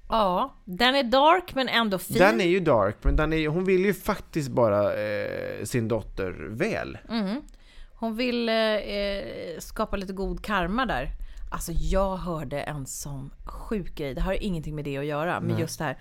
Ja, 0.10 0.54
den 0.66 0.96
är 0.96 1.04
dark 1.04 1.56
men 1.56 1.68
ändå 1.68 1.98
fin. 1.98 2.18
Den 2.18 2.42
är 2.42 2.48
ju 2.48 2.60
dark, 2.60 2.96
men 3.02 3.16
den 3.16 3.34
är, 3.34 3.48
hon 3.48 3.66
vill 3.66 3.86
ju 3.86 3.94
faktiskt 3.94 4.50
bara 4.50 4.94
eh, 4.94 5.64
sin 5.64 5.88
dotter 5.88 6.32
väl. 6.50 6.98
Mm. 7.10 7.42
Hon 7.96 8.16
vill 8.16 8.50
eh, 8.50 8.56
eh, 8.56 9.60
skapa 9.60 9.98
lite 9.98 10.14
god 10.14 10.46
karma 10.46 10.86
där. 10.86 11.10
Alltså 11.56 11.72
jag 11.72 12.18
hörde 12.18 12.62
en 12.62 12.86
sån 12.86 13.34
sjuk 13.46 13.96
grej, 13.96 14.14
det 14.14 14.22
har 14.22 14.44
ingenting 14.44 14.76
med 14.76 14.86
det 14.86 14.98
att 14.98 15.06
göra, 15.06 15.40
men 15.40 15.50
Nej. 15.52 15.60
just 15.62 15.80
det 15.80 15.86
här. 15.86 15.98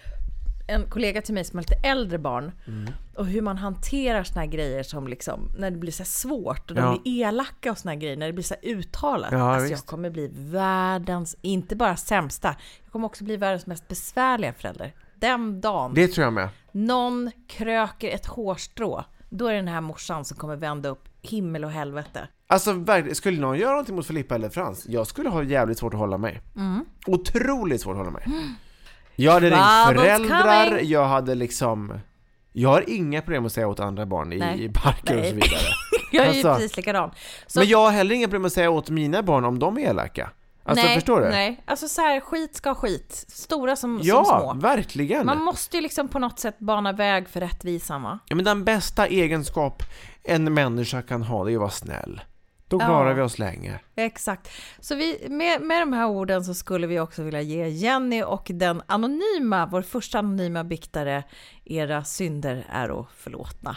En 0.69 0.91
kollega 0.91 1.23
till 1.23 1.35
mig 1.35 1.45
som 1.45 1.57
har 1.59 1.63
lite 1.63 1.89
äldre 1.89 2.19
barn 2.19 2.53
Mm. 2.67 2.93
och 3.17 3.27
hur 3.27 3.43
man 3.43 3.59
hanterar 3.59 4.25
såna 4.25 4.41
här 4.41 4.47
grejer 4.49 4.83
som 4.83 5.09
liksom, 5.09 5.51
när 5.59 5.71
det 5.71 5.77
blir 5.77 5.93
så 5.93 6.03
här 6.03 6.09
svårt 6.09 6.71
och 6.71 6.77
de 6.77 6.83
Ja. 6.83 6.99
blir 7.03 7.23
elaka 7.27 7.71
och 7.71 7.79
såna 7.79 7.93
här 7.93 8.01
grejer, 8.01 8.17
när 8.17 8.27
det 8.27 8.33
blir 8.33 8.45
så 8.45 8.55
här 8.63 8.71
uttalat. 8.73 9.33
Ja, 9.33 9.39
alltså 9.55 9.65
jag 9.69 9.77
visst. 9.77 9.87
kommer 9.87 10.11
bli 10.11 10.31
världens, 10.33 11.37
inte 11.43 11.77
bara 11.77 11.97
sämsta, 11.97 12.57
jag 12.85 12.93
kommer 12.93 13.07
också 13.07 13.25
bli 13.25 13.37
världens 13.37 13.67
mest 13.67 13.89
besvärliga 13.89 14.53
förälder. 14.53 14.95
Den 15.21 15.61
dagen 15.61 15.95
Det 15.95 16.09
tror 16.09 16.25
jag 16.25 16.33
med. 16.33 16.49
någon 16.73 17.31
kröker 17.49 18.09
ett 18.09 18.27
hårstrå, 18.27 19.05
då 19.31 19.47
är 19.47 19.53
det 19.53 19.59
den 19.59 19.69
här 19.69 19.81
morsan 19.81 20.25
som 20.25 20.37
kommer 20.37 20.57
vända 20.57 20.89
upp 20.89 21.09
himmel 21.27 21.65
och 21.65 21.71
helvete. 21.71 22.29
Alltså 22.47 22.85
skulle 23.13 23.41
någon 23.41 23.59
göra 23.59 23.71
någonting 23.71 23.95
mot 23.97 24.07
Filippa 24.07 24.35
eller 24.35 24.49
Frans, 24.49 24.87
jag 24.89 25.07
skulle 25.07 25.29
ha 25.29 25.43
jävligt 25.43 25.79
svårt 25.79 25.95
att 25.95 26.01
hålla 26.01 26.19
mig. 26.19 26.41
Otroligt 27.07 27.81
svårt 27.81 27.93
att 27.93 27.99
hålla 27.99 28.11
mig. 28.11 28.23
Jag 29.17 29.33
hade 29.33 29.51
ringt 29.51 29.89
föräldrar, 29.99 30.69
coming. 30.71 30.91
jag 30.91 31.05
hade 31.05 31.35
liksom... 31.35 31.99
Jag 32.53 32.69
har 32.69 32.85
inga 32.91 33.23
problem 33.23 33.47
att 33.47 33.53
säga 33.53 33.69
åt 33.69 33.81
andra 33.81 34.07
barn 34.07 34.33
i, 34.33 34.39
Nej. 34.39 34.65
i 34.65 34.69
parker 34.69 35.19
och 35.19 35.25
så 35.25 35.35
vidare. 35.35 35.61
Jag 36.13 36.27
är 36.27 36.33
ju 36.33 36.37
Alltså, 36.39 36.55
precis 36.55 36.77
likadan. 36.77 37.11
Så, 37.47 37.59
Men 37.59 37.69
jag 37.69 37.79
har 37.79 37.91
heller 37.91 38.15
inga 38.15 38.27
problem 38.27 38.45
att 38.45 38.53
säga 38.53 38.71
åt 38.71 38.91
mina 38.91 39.23
barn 39.23 39.45
om 39.45 39.59
de 39.59 39.79
är 39.79 39.83
elaka. 39.83 40.31
Alltså 40.67 40.85
nej, 40.85 40.95
förstår 40.95 41.21
du? 41.21 41.29
Nej, 41.29 41.63
alltså 41.65 41.89
så 41.89 42.01
här, 42.01 42.21
skit 42.21 42.55
ska 42.57 42.75
skit. 42.75 43.25
Stora 43.29 43.77
som, 43.77 44.01
Ja, 44.03 44.25
som 44.25 44.41
små. 44.41 44.55
verkligen! 44.69 45.27
Man 45.27 45.43
måste 45.43 45.77
ju 45.77 45.83
liksom 45.83 46.09
på 46.09 46.19
något 46.19 46.39
sätt 46.39 46.59
bana 46.59 46.93
väg 46.93 47.29
för 47.29 47.41
rättvisan 47.41 48.03
va? 48.03 48.19
Ja, 48.29 48.37
men 48.37 48.45
den 48.45 48.65
bästa 48.65 49.07
egenskap 49.07 49.83
en 50.23 50.55
människa 50.55 51.03
kan 51.03 51.23
ha, 51.23 51.45
det 51.45 51.53
är 51.53 51.55
att 51.55 51.61
vara 51.61 51.71
snäll. 51.71 52.21
Då 52.69 52.77
Ja. 52.81 52.87
klarar 52.87 53.15
vi 53.15 53.23
oss 53.23 53.39
länge. 53.39 53.81
Exakt. 53.97 54.51
Så 54.81 54.95
vi, 54.95 55.27
med, 55.31 55.61
med 55.63 55.83
de 55.83 55.93
här 55.93 56.07
orden 56.09 56.45
så 56.45 56.55
skulle 56.55 56.87
vi 56.87 57.01
också 57.01 57.23
vilja 57.23 57.41
ge 57.41 57.69
Jenny 57.69 58.23
och 58.23 58.47
den 58.55 58.83
anonyma, 58.87 59.67
vår 59.67 59.83
första 59.83 60.19
anonyma 60.19 60.65
biktare, 60.65 61.23
era 61.65 62.05
synder 62.05 62.67
är 62.73 63.07
förlåtna. 63.17 63.77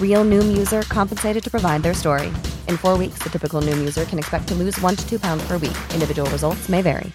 Real 0.00 0.24
Noom 0.24 0.56
user 0.56 0.80
compensated 0.82 1.44
to 1.44 1.50
provide 1.50 1.82
their 1.82 1.92
story. 1.92 2.28
In 2.66 2.78
four 2.78 2.96
weeks, 2.96 3.18
the 3.22 3.28
typical 3.28 3.60
Noom 3.60 3.78
user 3.78 4.06
can 4.06 4.18
expect 4.18 4.48
to 4.48 4.54
lose 4.54 4.80
one 4.80 4.96
to 4.96 5.06
two 5.06 5.18
pounds 5.18 5.46
per 5.46 5.58
week. 5.58 5.76
Individual 5.92 6.30
results 6.30 6.70
may 6.70 6.80
vary. 6.80 7.12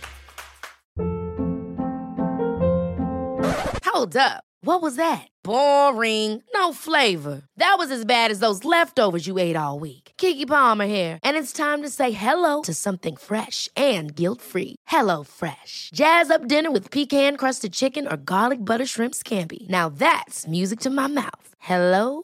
Hold 3.85 4.15
up. 4.15 4.43
What 4.63 4.83
was 4.83 4.95
that? 4.95 5.27
Boring. 5.43 6.43
No 6.53 6.71
flavor. 6.71 7.41
That 7.57 7.75
was 7.79 7.89
as 7.89 8.05
bad 8.05 8.29
as 8.29 8.39
those 8.39 8.63
leftovers 8.63 9.25
you 9.25 9.39
ate 9.39 9.55
all 9.55 9.79
week. 9.79 10.11
Kiki 10.17 10.45
Palmer 10.45 10.85
here, 10.85 11.17
and 11.23 11.35
it's 11.35 11.51
time 11.51 11.81
to 11.81 11.89
say 11.89 12.11
hello 12.11 12.61
to 12.61 12.73
something 12.73 13.15
fresh 13.15 13.67
and 13.75 14.15
guilt-free. 14.15 14.75
Hello 14.87 15.23
Fresh. 15.23 15.89
Jazz 15.93 16.29
up 16.29 16.47
dinner 16.47 16.71
with 16.71 16.91
pecan-crusted 16.91 17.73
chicken 17.73 18.07
or 18.07 18.17
garlic 18.17 18.63
butter 18.63 18.85
shrimp 18.85 19.13
scampi. 19.15 19.67
Now 19.69 19.89
that's 19.89 20.47
music 20.47 20.79
to 20.81 20.89
my 20.89 21.07
mouth. 21.07 21.55
Hello 21.59 22.23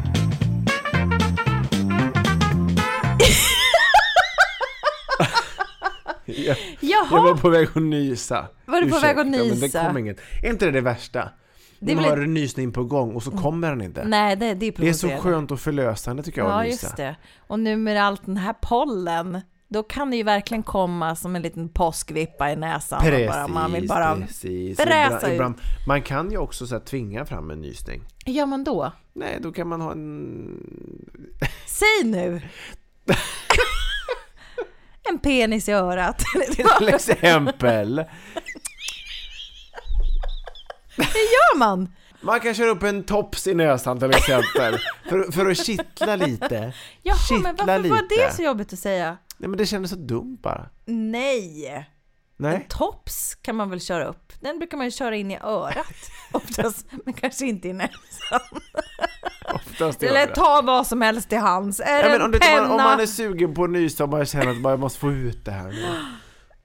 Jag, 6.37 6.57
Jaha, 6.79 7.07
jag 7.11 7.23
var 7.23 7.35
på 7.35 7.49
väg 7.49 7.67
att 7.67 7.83
nysa. 7.83 8.47
Var 8.65 8.81
du 8.81 8.89
på 8.91 8.99
väg 8.99 9.19
att 9.19 9.25
Ursäkta, 9.27 9.43
Men 9.45 9.59
det 9.59 9.61
nysa? 9.65 9.87
kom 9.87 9.97
inget. 9.97 10.19
Är 10.43 10.49
inte 10.49 10.65
det 10.65 10.71
det 10.71 10.81
värsta? 10.81 11.29
Det 11.79 11.95
Man 11.95 12.03
har 12.03 12.17
en 12.17 12.33
nysning 12.33 12.71
på 12.71 12.83
gång 12.83 13.15
och 13.15 13.23
så 13.23 13.31
kommer 13.31 13.69
den 13.69 13.81
inte. 13.81 14.03
nej 14.05 14.35
det, 14.35 14.53
det 14.53 14.65
är 14.65 14.73
Det 14.77 14.89
är 14.89 14.93
så 14.93 15.09
skönt 15.09 15.51
och 15.51 15.59
förlösande 15.59 16.23
tycker 16.23 16.41
jag 16.41 16.49
Ja, 16.49 16.59
att 16.59 16.65
nysa. 16.65 16.87
just 16.87 16.97
det. 16.97 17.15
Och 17.47 17.59
nu 17.59 17.77
med 17.77 18.03
allt 18.03 18.25
den 18.25 18.37
här 18.37 18.55
pollen, 18.61 19.41
då 19.67 19.83
kan 19.83 20.09
det 20.11 20.17
ju 20.17 20.23
verkligen 20.23 20.63
komma 20.63 21.15
som 21.15 21.35
en 21.35 21.41
liten 21.41 21.69
påskvippa 21.69 22.51
i 22.51 22.55
näsan. 22.55 23.01
Precis, 23.01 23.27
bara, 23.27 23.47
man 23.47 23.71
vill 23.73 23.87
bara... 23.87 24.15
precis. 24.15 24.79
Ibland, 24.79 25.33
ibland, 25.33 25.55
man 25.87 26.01
kan 26.01 26.31
ju 26.31 26.37
också 26.37 26.67
så 26.67 26.75
här, 26.75 26.81
tvinga 26.81 27.25
fram 27.25 27.51
en 27.51 27.61
nysning. 27.61 28.01
Hur 28.25 28.33
gör 28.33 28.45
man 28.45 28.63
då? 28.63 28.91
Nej, 29.13 29.37
då 29.41 29.51
kan 29.51 29.67
man 29.67 29.81
ha 29.81 29.91
en... 29.91 30.57
Säg 31.65 32.09
nu! 32.09 32.41
en 35.09 35.19
penis 35.19 35.69
i 35.69 35.71
örat. 35.71 36.19
Till 36.77 36.87
exempel. 36.89 38.05
Hur 40.95 41.03
gör 41.05 41.57
man? 41.57 41.89
Man 42.21 42.39
kan 42.39 42.53
köra 42.53 42.69
upp 42.69 42.83
en 42.83 43.03
tops 43.03 43.47
i 43.47 43.53
näsan 43.53 43.99
till 43.99 44.09
exempel. 44.09 44.77
för, 45.09 45.31
för 45.31 45.49
att 45.51 45.65
kittla 45.65 46.15
lite. 46.15 46.73
Jaha, 47.03 47.17
Kittla 47.17 47.43
men 47.43 47.55
varför 47.55 47.89
var 47.89 48.01
lite. 48.01 48.15
det 48.27 48.33
så 48.35 48.41
jobbigt 48.41 48.73
att 48.73 48.79
säga? 48.79 49.17
Nej 49.37 49.49
men 49.49 49.57
det 49.57 49.65
kändes 49.65 49.91
så 49.91 49.97
dumt 49.97 50.37
bara. 50.41 50.69
Nej! 50.85 51.89
Nej. 52.41 52.55
En 52.55 52.63
tops 52.77 53.35
kan 53.41 53.55
man 53.55 53.69
väl 53.69 53.81
köra 53.81 54.05
upp. 54.05 54.33
Den 54.39 54.57
brukar 54.59 54.77
man 54.77 54.85
ju 54.87 54.91
köra 54.91 55.15
in 55.15 55.31
i 55.31 55.37
örat 55.43 55.95
oftast, 56.31 56.85
men 57.05 57.13
kanske 57.13 57.45
inte 57.45 57.67
i 57.67 57.73
näsan. 57.73 57.91
Oftast 59.55 60.03
Eller 60.03 60.25
ta 60.27 60.61
vad 60.63 60.87
som 60.87 61.01
helst 61.01 61.29
till 61.29 61.37
hands. 61.37 61.79
Är 61.79 61.99
Ja, 62.03 62.05
men 62.09 62.15
en 62.15 62.21
om, 62.21 62.31
penna? 62.31 62.61
man, 62.61 62.71
om 62.71 62.77
man 62.77 62.99
är 62.99 63.05
sugen 63.05 63.53
på 63.53 63.63
att 63.63 63.69
nysa 63.69 64.03
och 64.05 64.27
känner 64.27 64.51
att 64.51 64.61
man 64.61 64.79
måste 64.79 64.99
få 64.99 65.11
ut 65.11 65.45
det 65.45 65.51
här 65.51 65.67
nu. 65.67 65.85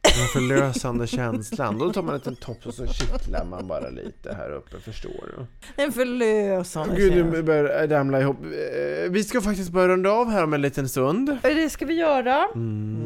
Den 0.03 0.27
förlösande 0.33 1.07
känslan. 1.07 1.79
Då 1.79 1.93
tar 1.93 2.03
man 2.03 2.11
en 2.15 2.19
liten 2.19 2.37
tops 2.37 2.67
och 2.67 2.75
så 2.75 2.87
kittlar 2.87 3.45
man 3.45 3.69
bara 3.69 3.89
lite 3.91 4.35
här 4.35 4.51
uppe, 4.53 4.81
förstår 4.81 5.11
du? 5.37 5.47
En 5.83 5.93
förlösande 5.93 6.97
Gud, 6.97 7.13
känsla. 7.13 7.31
nu 7.33 7.43
börjar 7.43 7.89
ramla 7.89 8.21
ihop. 8.21 8.37
Eh, 8.45 9.11
Vi 9.11 9.25
ska 9.25 9.41
faktiskt 9.41 9.71
börja 9.71 9.89
runda 9.89 10.11
av 10.11 10.31
här 10.31 10.45
om 10.45 10.55
en 10.55 10.63
liten 10.63 10.89
stund. 10.89 11.39
Det 11.43 11.71
ska 11.71 11.87
vi 11.87 11.95
göra. 11.95 12.49
Mm. 12.55 13.06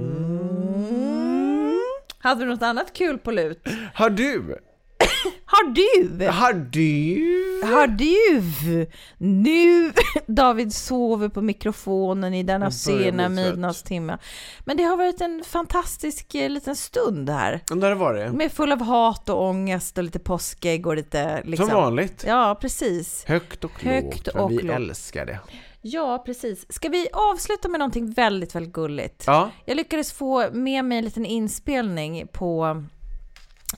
Hade 2.22 2.44
du 2.44 2.50
något 2.50 2.62
annat 2.62 2.92
kul 2.92 3.18
på 3.18 3.30
lut? 3.30 3.68
Har 3.94 4.10
du? 4.10 4.58
Har 5.44 5.72
du? 5.72 6.26
Har 6.26 6.52
du? 6.52 7.66
Har 7.74 7.86
du? 7.86 8.86
Nu, 9.18 9.92
David 10.26 10.74
sover 10.74 11.28
på 11.28 11.42
mikrofonen 11.42 12.34
i 12.34 12.42
denna 12.42 12.70
sena 12.70 13.28
midnattstimme. 13.28 14.18
Men 14.64 14.76
det 14.76 14.82
har 14.82 14.96
varit 14.96 15.20
en 15.20 15.42
fantastisk 15.46 16.34
eh, 16.34 16.50
liten 16.50 16.76
stund 16.76 17.30
här. 17.30 17.60
Där 17.66 17.76
har 17.82 17.88
det 17.88 17.94
varit. 17.94 18.32
Med 18.32 18.52
full 18.52 18.72
av 18.72 18.82
hat 18.82 19.28
och 19.28 19.42
ångest 19.44 19.98
och 19.98 20.04
lite 20.04 20.18
påskägg 20.18 20.86
och 20.86 20.96
lite 20.96 21.42
liksom... 21.44 21.66
Som 21.66 21.76
vanligt. 21.76 22.24
Ja, 22.26 22.58
precis. 22.60 23.24
Högt 23.26 23.64
och 23.64 23.84
lågt, 23.84 24.28
och 24.28 24.50
vi 24.50 24.58
lågt. 24.58 24.76
älskar 24.76 25.26
det. 25.26 25.38
Ja, 25.82 26.22
precis. 26.26 26.72
Ska 26.72 26.88
vi 26.88 27.08
avsluta 27.12 27.68
med 27.68 27.78
någonting 27.78 28.10
väldigt, 28.12 28.54
väldigt 28.54 28.72
gulligt? 28.72 29.24
Ja. 29.26 29.50
Jag 29.64 29.76
lyckades 29.76 30.12
få 30.12 30.50
med 30.52 30.84
mig 30.84 30.98
en 30.98 31.04
liten 31.04 31.26
inspelning 31.26 32.26
på 32.32 32.82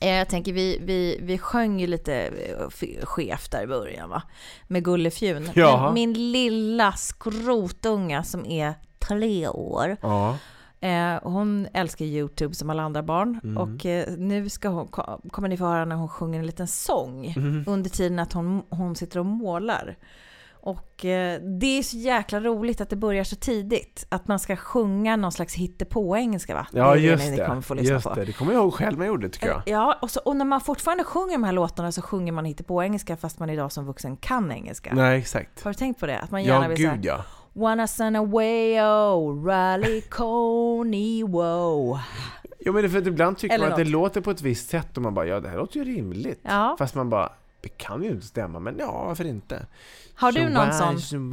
eh, 0.00 0.08
jag 0.14 0.28
tänker 0.28 0.52
vi, 0.52 0.78
vi, 0.84 1.18
vi 1.22 1.38
sjöng 1.38 1.80
ju 1.80 1.86
lite 1.86 2.14
eh, 2.24 3.04
skevt 3.06 3.50
där 3.50 3.62
i 3.62 3.66
början 3.66 4.08
va? 4.10 4.22
Med 4.68 4.84
Gullefjun. 4.84 5.50
Jaha. 5.54 5.92
Min, 5.92 6.32
lilla 6.32 6.92
skrotunga 6.92 8.22
som 8.24 8.46
är 8.46 8.74
tre 8.98 9.48
år. 9.48 9.96
Ja. 10.02 10.36
Eh, 10.80 11.18
hon 11.22 11.66
älskar 11.74 12.04
Youtube 12.04 12.54
som 12.54 12.70
alla 12.70 12.82
andra 12.82 13.02
barn 13.02 13.40
Mm. 13.44 13.58
och 13.58 13.86
eh, 13.86 14.12
nu 14.18 14.48
ska 14.48 14.68
hon, 14.68 14.86
ko- 14.88 15.20
kommer 15.30 15.48
ni 15.48 15.56
få 15.56 15.64
höra 15.64 15.84
när 15.84 15.96
hon 15.96 16.08
sjunger 16.08 16.38
en 16.38 16.46
liten 16.46 16.68
sång 16.68 17.32
Mhm. 17.36 17.64
under 17.66 17.90
tiden 17.90 18.18
att 18.18 18.32
hon, 18.32 18.62
hon 18.70 18.96
sitter 18.96 19.18
och 19.18 19.26
målar. 19.26 19.96
Och 20.64 21.04
eh, 21.04 21.40
det 21.40 21.78
är 21.78 21.82
så 21.82 21.96
jäkla 21.96 22.40
roligt 22.40 22.80
att 22.80 22.90
det 22.90 22.96
börjar 22.96 23.24
så 23.24 23.36
tidigt. 23.36 24.06
Att 24.08 24.28
man 24.28 24.38
ska 24.38 24.56
sjunga 24.56 25.16
någon 25.16 25.32
slags 25.32 25.54
hittepå-engelska 25.54 26.54
va? 26.54 26.66
Ja, 26.72 26.92
Det 26.94 27.00
just 27.00 27.36
det. 27.36 27.46
kommer 27.46 27.60
få 27.60 27.74
lyssna 27.74 27.94
Just 27.94 28.06
på. 28.08 28.14
det. 28.14 28.24
Det 28.24 28.32
kommer 28.32 28.52
jag 28.52 28.62
ihåg 28.62 28.74
själv 28.74 28.98
när 28.98 29.04
jag 29.06 29.12
gjorde, 29.12 29.28
tycker 29.28 29.48
jag. 29.48 29.62
Ja, 29.66 29.98
och, 30.02 30.10
så, 30.10 30.20
och 30.20 30.36
när 30.36 30.44
man 30.44 30.60
fortfarande 30.60 31.04
sjunger 31.04 31.32
de 31.32 31.44
här 31.44 31.52
låtarna 31.52 31.92
så 31.92 32.02
sjunger 32.02 32.32
man 32.32 32.44
hittepå-engelska 32.44 33.16
fast 33.16 33.38
man 33.38 33.50
idag 33.50 33.72
som 33.72 33.86
vuxen 33.86 34.16
kan 34.16 34.52
engelska. 34.52 34.94
Nej, 34.94 35.18
exakt. 35.18 35.62
Har 35.64 35.70
du 35.70 35.74
tänkt 35.74 36.00
på 36.00 36.06
det? 36.06 36.18
Att 36.18 36.30
man 36.30 36.44
gärna 36.44 36.64
Ja, 36.64 36.68
vill 36.68 36.76
säga 36.76 36.94
gud 36.94 37.04
ja. 37.04 37.24
Wanna 37.52 37.86
send 37.86 38.16
away 38.16 38.80
oh, 38.80 39.44
rally 39.44 40.00
coney 40.00 41.24
wow. 41.24 41.98
Jo 42.60 42.72
men 42.72 42.82
det 42.82 42.88
för 42.90 42.98
att 42.98 43.06
ibland 43.06 43.38
tycker 43.38 43.54
Eller 43.54 43.64
man 43.64 43.72
att 43.72 43.78
det 43.78 43.84
något. 43.84 43.92
låter 43.92 44.20
på 44.20 44.30
ett 44.30 44.42
visst 44.42 44.70
sätt 44.70 44.96
och 44.96 45.02
man 45.02 45.14
bara 45.14 45.26
ja 45.26 45.40
det 45.40 45.48
här 45.48 45.56
låter 45.56 45.76
ju 45.78 45.84
rimligt. 45.96 46.40
Ja. 46.42 46.76
Fast 46.78 46.94
man 46.94 47.10
bara 47.10 47.32
det 47.62 47.68
kan 47.68 48.02
ju 48.02 48.08
inte 48.10 48.26
stämma 48.26 48.58
men 48.60 48.78
ja 48.78 49.04
varför 49.06 49.24
inte? 49.24 49.66
Har 50.14 50.32
du 50.32 50.48
någon 50.48 50.72
sån? 50.72 51.32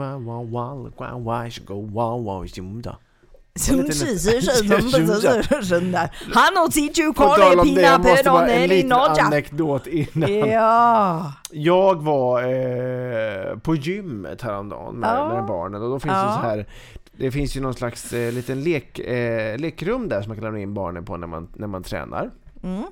Han 6.33 6.65
och 6.65 6.71
Tichu 6.71 7.07
om 7.07 7.75
det, 7.75 7.81
jag 7.81 7.99
måste 8.01 8.15
Pina 8.23 8.31
bara 8.31 8.47
en 8.47 8.69
liten 8.69 8.89
Noja. 8.89 9.23
anekdot 9.23 9.87
innan. 9.87 10.49
Ja. 10.49 11.33
Jag 11.51 12.03
var 12.03 12.43
eh, 12.43 13.57
på 13.57 13.75
gymmet 13.75 14.41
häromdagen 14.41 14.95
med, 14.95 15.09
Ja. 15.17 15.33
med 15.33 15.45
barnen 15.45 15.81
och 15.83 15.89
då 15.89 15.99
finns 15.99 16.13
Ja. 16.13 16.25
det 16.27 16.33
så 16.33 16.39
här 16.39 16.65
det 17.11 17.31
finns 17.31 17.57
ju 17.57 17.61
någon 17.61 17.73
slags 17.73 18.13
eh, 18.13 18.31
liten 18.31 18.63
lek, 18.63 18.99
eh, 18.99 19.57
lekrum 19.57 20.09
där 20.09 20.21
som 20.21 20.29
man 20.29 20.37
kan 20.37 20.43
lämna 20.43 20.59
in 20.59 20.73
barnen 20.73 21.05
på 21.05 21.17
när 21.17 21.27
man, 21.27 21.47
när 21.55 21.67
man 21.67 21.83
tränar. 21.83 22.31
Mm. 22.63 22.83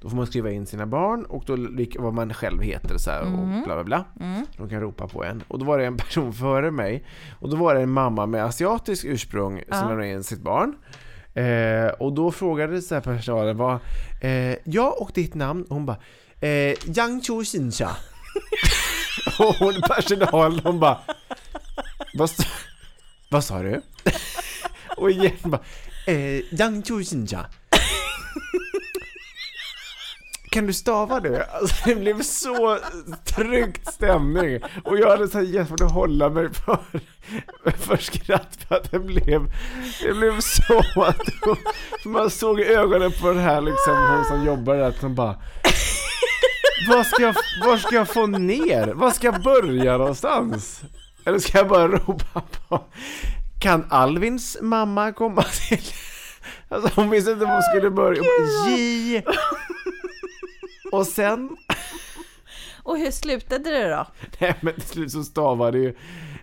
Då 0.00 0.08
får 0.08 0.16
man 0.16 0.26
skriva 0.26 0.50
in 0.50 0.66
sina 0.66 0.86
barn 0.86 1.24
och 1.24 1.44
då 1.46 1.56
vad 1.98 2.14
man 2.14 2.34
själv 2.34 2.62
heter 2.62 2.98
så 2.98 3.10
här, 3.10 3.20
och 3.22 3.26
Mm. 3.28 3.62
bla 3.64 3.74
bla 3.74 3.84
bla. 3.84 4.04
Mm. 4.20 4.46
De 4.56 4.68
kan 4.68 4.80
ropa 4.80 5.08
på 5.08 5.24
en. 5.24 5.42
Och 5.48 5.58
då 5.58 5.64
var 5.64 5.78
det 5.78 5.86
en 5.86 5.96
person 5.96 6.32
före 6.32 6.70
mig 6.70 7.04
och 7.40 7.48
då 7.50 7.56
var 7.56 7.74
det 7.74 7.80
en 7.80 7.90
mamma 7.90 8.26
med 8.26 8.44
asiatisk 8.44 9.04
ursprung 9.04 9.62
Ja. 9.68 9.76
som 9.78 9.88
lämnade 9.88 10.08
in 10.10 10.24
sitt 10.24 10.40
barn. 10.40 10.74
Eh, 11.34 11.86
och 11.88 12.12
då 12.12 12.30
frågade 12.32 12.82
så 12.82 12.94
här 12.94 13.02
personalen 13.02 13.56
vad, 13.56 13.78
eh, 14.20 14.56
ja 14.64 14.96
och 15.00 15.10
ditt 15.14 15.34
namn? 15.34 15.62
Och 15.62 15.74
hon 15.76 15.86
bara, 15.86 15.96
eh, 16.40 16.74
Yang 16.98 17.20
Chu 17.22 17.44
Xincha. 17.44 17.90
och 19.38 19.54
hon, 19.54 19.74
personalen 19.88 20.60
hon 20.64 20.80
bara, 20.80 20.98
vad, 22.14 22.30
vad 23.30 23.44
sa 23.44 23.62
du? 23.62 23.82
och 24.96 25.10
igen 25.10 25.32
bara, 25.44 25.60
eh, 26.06 26.54
Yang 26.60 26.82
Chu 26.82 27.04
Xincha. 27.04 27.46
Kan 30.58 30.66
du 30.66 30.72
stava 30.72 31.20
det? 31.20 31.44
Alltså, 31.44 31.74
det 31.84 31.94
blev 31.94 32.22
så 32.22 32.78
tryckt 33.24 33.94
stämning 33.94 34.60
och 34.84 34.98
jag 34.98 35.10
hade 35.10 35.28
så 35.28 35.40
jättesvårt 35.40 35.80
att 35.80 35.92
hålla 35.92 36.28
mig 36.28 36.48
för, 36.52 36.78
för 37.70 37.96
skratt 37.96 38.58
för 38.68 38.74
att 38.74 38.90
det 38.90 38.98
blev, 38.98 39.40
det 40.02 40.12
blev 40.12 40.40
så 40.40 41.02
att 41.02 41.20
man 42.04 42.30
såg 42.30 42.60
i 42.60 42.64
ögonen 42.64 43.12
på 43.20 43.28
den 43.28 43.38
här 43.38 43.60
liksom, 43.60 43.96
hon 43.96 44.24
som 44.24 44.46
jobbar 44.46 44.74
där 44.74 44.88
att 44.88 45.02
hon 45.02 45.14
bara 45.14 45.36
vad 46.88 47.06
ska, 47.06 47.22
jag, 47.22 47.34
var 47.64 47.76
ska 47.76 47.94
jag 47.94 48.08
få 48.08 48.26
ner? 48.26 48.86
Var 48.86 49.10
ska 49.10 49.26
jag 49.26 49.42
börja 49.42 49.96
någonstans? 49.96 50.80
Eller 51.24 51.38
ska 51.38 51.58
jag 51.58 51.68
bara 51.68 51.88
ropa 51.88 52.42
på 52.68 52.84
Kan 53.60 53.86
Alvins 53.90 54.58
mamma 54.60 55.12
komma 55.12 55.42
till? 55.42 55.82
Alltså 56.68 56.90
hon 56.96 57.10
visste 57.10 57.30
inte 57.30 57.44
var 57.44 57.52
hon 57.52 57.62
skulle 57.62 57.90
börja. 57.90 58.22
J 58.68 59.22
och 60.92 61.06
sen, 61.06 61.56
Och 62.82 62.98
hur 62.98 63.10
slutade 63.10 63.70
det 63.70 63.88
då? 63.90 64.06
nej 64.40 64.54
men 64.60 64.74
till 64.74 64.82
slut 64.82 65.12
så 65.12 65.24
stavade 65.24 65.78
ju 65.78 65.94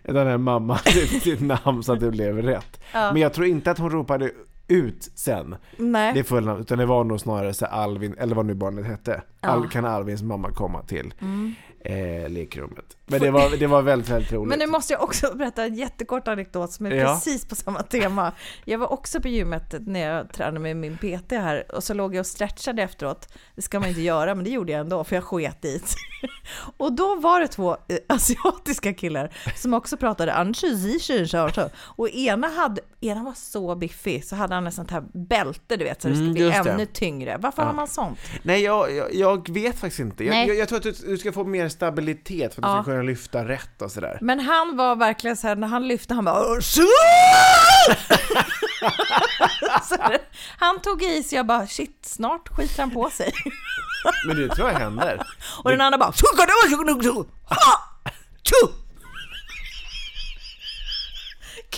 den 0.03 0.27
här 0.27 0.38
mamman 0.38 0.77
sitt, 0.86 1.23
sitt 1.23 1.41
namn 1.41 1.84
så 1.84 1.93
att 1.93 1.99
det 1.99 2.12
blev 2.12 2.41
rätt. 2.41 2.81
Ja. 2.93 3.13
Men 3.13 3.21
jag 3.21 3.34
tror 3.34 3.47
inte 3.47 3.71
att 3.71 3.77
hon 3.77 3.89
ropade 3.89 4.31
ut 4.67 5.12
sen, 5.15 5.55
Nej. 5.77 6.13
det 6.13 6.23
fulla 6.23 6.58
utan 6.58 6.77
det 6.77 6.86
var 6.86 7.03
nog 7.03 7.19
snarare 7.19 7.53
så 7.53 7.65
Alvin, 7.65 8.15
eller 8.17 8.36
vad 8.36 8.45
nu 8.45 8.53
barnet 8.53 8.86
hette. 8.86 9.21
Ja. 9.41 9.49
Al, 9.49 9.69
kan 9.69 9.86
Alvins 9.86 10.21
mamma 10.23 10.51
komma 10.51 10.81
till 10.84 11.13
Mm. 11.21 11.55
eh, 11.79 12.29
lekrummet? 12.29 12.97
Men 13.08 13.20
det 13.22 13.32
var, 13.32 13.58
det 13.58 13.68
var 13.68 13.82
väldigt, 13.82 14.10
väldigt 14.10 14.32
roligt. 14.34 14.50
Men 14.50 14.60
nu 14.60 14.68
måste 14.68 14.94
jag 14.94 15.04
också 15.04 15.36
berätta 15.38 15.63
en 15.63 15.76
jättekort 15.76 16.28
anekdot 16.28 16.72
som 16.72 16.86
är 16.86 16.91
Ja. 16.91 17.06
precis 17.13 17.46
på 17.46 17.56
samma 17.56 17.84
tema. 17.84 18.32
Jag 18.65 18.78
var 18.80 18.94
också 18.94 19.22
på 19.22 19.28
gymmet 19.28 19.76
när 19.80 20.00
jag 20.15 20.34
tränade 20.34 20.60
med 20.60 20.78
min 20.78 20.98
PT 20.98 21.32
här 21.32 21.76
och 21.76 21.84
så 21.84 21.94
låg 21.94 22.15
jag 22.15 22.20
och 22.20 22.26
stretchade 22.28 22.82
efteråt. 22.84 23.28
Det 23.56 23.62
ska 23.62 23.80
man 23.80 23.89
inte 23.89 24.02
göra, 24.02 24.36
men 24.36 24.44
det 24.44 24.50
gjorde 24.50 24.72
jag 24.72 24.82
ändå 24.82 25.04
för 25.04 25.15
jag 25.15 25.24
sket 25.24 25.65
i. 25.65 25.82
Och 26.78 26.94
då 26.94 27.15
var 27.15 27.39
det 27.39 27.48
två 27.48 27.72
eh, 27.88 27.98
asiatiska 28.10 28.94
killar 28.94 29.32
som 29.56 29.74
också 29.74 29.98
pratade 29.98 30.34
och 31.78 32.10
ena, 32.10 32.48
hade, 32.48 32.82
ena 33.02 33.24
var 33.24 33.34
så 33.34 33.76
biffig 33.76 34.26
så 34.26 34.36
hade 34.36 34.56
han 34.56 34.68
ett 34.68 34.74
sånt 34.74 34.91
här 34.91 35.04
bälte 35.13 35.76
du 35.76 35.84
vet 35.84 36.02
så 36.02 36.08
det 36.08 36.13
skulle 36.13 36.26
Mm, 36.26 36.34
bli 36.34 36.44
just 36.46 36.63
det. 36.63 36.72
ännu 36.72 36.86
tyngre. 36.86 37.38
Varför 37.39 37.62
Ja. 37.62 37.65
har 37.68 37.74
man 37.74 37.88
sånt? 37.88 38.20
Nej, 38.44 38.62
jag, 38.63 38.96
jag, 38.96 39.13
jag 39.15 39.50
vet 39.50 39.76
faktiskt 39.80 40.00
inte. 40.00 40.24
Jag, 40.24 40.56
jag 40.56 40.68
tror 40.70 40.78
att 40.78 40.84
du, 40.84 40.91
du 40.91 41.18
ska 41.18 41.32
få 41.32 41.44
mer 41.44 41.70
stabilitet 41.70 42.54
för 42.56 42.62
att 42.62 42.68
Ja. 42.68 42.78
du 42.78 42.84
ska 42.84 42.91
kunna 42.95 43.03
lyfta 43.08 43.47
rätt 43.47 43.81
och 43.81 43.91
sådär. 43.91 44.17
Men 44.21 44.39
han 44.39 44.77
var 44.77 44.95
verkligen 44.95 45.38
så 45.38 45.47
här, 45.47 45.55
när 45.55 45.67
han 45.67 45.88
lyfte, 45.88 46.13
han 46.13 46.25
bara 46.25 46.39
det- 50.10 50.21
Han 50.58 50.79
tog 50.81 51.03
i 51.03 51.23
så 51.23 51.36
jag 51.36 51.45
bara 51.45 51.67
shit, 51.67 51.99
snart 52.05 52.49
skiter 52.49 52.81
han 52.81 52.91
på 52.91 53.10
sig. 53.10 53.34
Men 54.27 54.38
det 54.38 54.55
tror 54.55 54.69
jag 54.69 54.79
händer. 54.79 55.21
Och 55.63 55.69
den 55.71 55.81
andra 55.81 55.97
bara! 55.97 56.12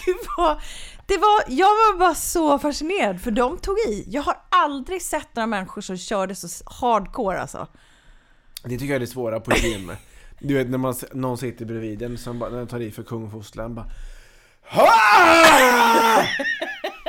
Gud 0.06 0.16
vad, 0.38 0.62
det 1.08 1.18
var, 1.18 1.44
jag 1.48 1.68
var 1.68 1.98
bara 2.00 2.16
så 2.16 2.60
fascinerad 2.60 3.22
för 3.22 3.32
de 3.32 3.58
tog 3.58 3.78
i. 3.80 4.04
Jag 4.08 4.22
har 4.22 4.38
aldrig 4.50 5.02
sett 5.02 5.36
några 5.36 5.48
människor 5.48 5.82
som 5.82 5.98
körde 5.98 6.36
så 6.36 6.48
hardcore 6.82 7.42
alltså. 7.42 7.68
Det 8.64 8.70
tycker 8.70 8.86
jag 8.86 8.96
är 8.96 9.00
det 9.00 9.08
svåra 9.08 9.40
på 9.40 9.52
gym. 9.56 9.92
Du 10.40 10.54
vet 10.54 10.70
när 10.70 10.78
man, 10.78 10.96
någon 11.14 11.38
sitter 11.38 11.66
bredvid 11.66 12.02
en 12.02 12.18
som 12.18 12.40
bara, 12.40 12.50
när 12.50 12.58
den 12.58 12.68
tar 12.68 12.80
i 12.80 12.92
för 12.92 13.04
kungfostran 13.04 13.76
bara 13.76 13.86
"Ha!" 14.62 14.88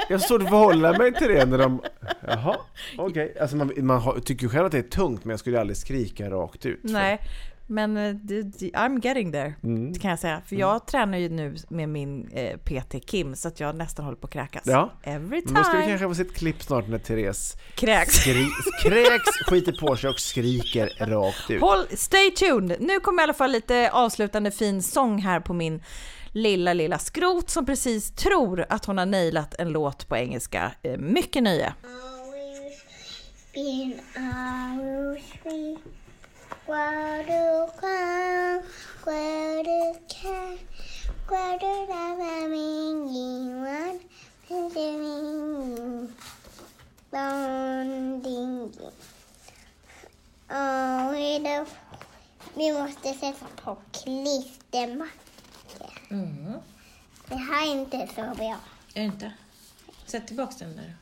Jag 0.09 0.21
står 0.21 0.43
och 0.43 0.49
förhålla 0.49 0.93
mig 0.99 1.15
till 1.15 1.29
det 1.29 1.47
när 1.47 1.59
de, 1.59 1.83
jaha, 2.29 2.57
okej. 2.99 3.37
Alltså 3.41 3.57
man, 3.57 3.73
man 3.77 4.01
har, 4.01 4.21
tycker 4.21 4.43
ju 4.43 4.49
själv 4.49 4.67
att 4.67 4.73
det 4.73 4.79
är 4.79 4.83
tungt 4.83 5.25
men 5.25 5.31
jag 5.31 5.41
skulle 5.41 5.61
aldrig 5.61 5.77
skrika 5.77 6.31
rakt 6.31 6.67
ut. 6.67 6.81
Nej, 6.83 7.21
men 7.71 7.97
eh, 7.97 8.03
I'm 8.05 9.01
getting 9.07 9.33
there, 9.33 9.55
Mm. 9.63 9.95
kan 9.95 10.11
jag 10.11 10.19
säga. 10.19 10.43
För 10.47 10.57
jag 10.57 10.87
tränar 10.87 11.19
ju 11.19 11.29
nu 11.29 11.57
med 11.69 11.89
min 11.89 12.29
eh, 12.33 12.57
PT 12.57 13.07
Kim, 13.07 13.37
så 13.37 13.49
att 13.49 13.61
jag 13.61 13.77
nästan 13.77 14.05
håller 14.05 14.17
på 14.19 14.27
att 14.27 14.33
kräkas. 14.33 14.63
Ja. 14.67 14.93
Every 15.03 15.41
Då 15.41 15.49
ska 15.49 15.59
vi 15.63 15.65
time. 15.83 15.87
kanske 15.87 16.09
få 16.09 16.15
se 16.15 16.23
ett 16.23 16.35
klipp 16.35 16.63
snart 16.63 16.89
när 16.89 16.99
Therese 16.99 17.57
Kräks. 17.75 18.15
skri- 18.15 18.51
kräks, 18.83 19.37
skiter 19.47 19.73
på 19.81 19.97
sig 19.97 20.11
och 20.11 20.21
skriker 20.21 21.07
rakt 21.07 21.51
ut. 21.51 21.61
Håll, 21.61 21.87
stay 21.97 22.31
tuned! 22.31 22.77
Nu 22.81 23.01
kommer 23.01 23.23
i 23.23 23.25
alla 23.25 23.35
fall 23.35 23.51
lite 23.53 23.91
avslutande 23.93 24.51
fin 24.51 24.83
sång 24.83 25.19
här 25.19 25.41
på 25.41 25.53
min 25.55 25.83
lilla, 26.33 26.73
lilla 26.73 26.99
skrot 26.99 27.51
som 27.51 27.67
precis 27.67 28.11
tror 28.11 28.67
att 28.69 28.85
hon 28.85 28.99
har 28.99 29.07
nailat 29.07 29.55
en 29.59 29.69
låt 29.69 30.09
på 30.09 30.17
engelska. 30.17 30.73
Eh, 30.83 30.97
Mycket 30.99 31.43
nöje. 31.43 31.73
Been 36.69 36.77
always 36.77 37.25
free. 37.25 37.25
Where 37.25 37.25
to 37.25 37.73
come, 37.81 38.63
where 39.05 39.63
to 39.65 39.95
can, 40.09 40.59
where 41.29 41.59
to 41.59 41.87
have 41.93 42.51
meaning 42.51 43.61
one, 43.63 44.01
continuing, 44.47 46.13
bonding. 47.11 48.73
Oh, 50.51 51.11
vi 52.55 52.73
måste 52.73 53.15
sätta 53.15 53.47
på 53.65 53.77
klistermackor. 53.93 55.11
Det 57.29 57.37
här 57.37 57.67
är 57.67 57.71
inte 57.71 58.09
så 58.15 58.35
bra. 58.35 58.59
Är 58.95 59.01
det 59.01 59.03
inte? 59.03 59.33
Sätt 60.07 60.27
tillbaka 60.27 60.55
den 60.59 60.77
där. 60.77 60.97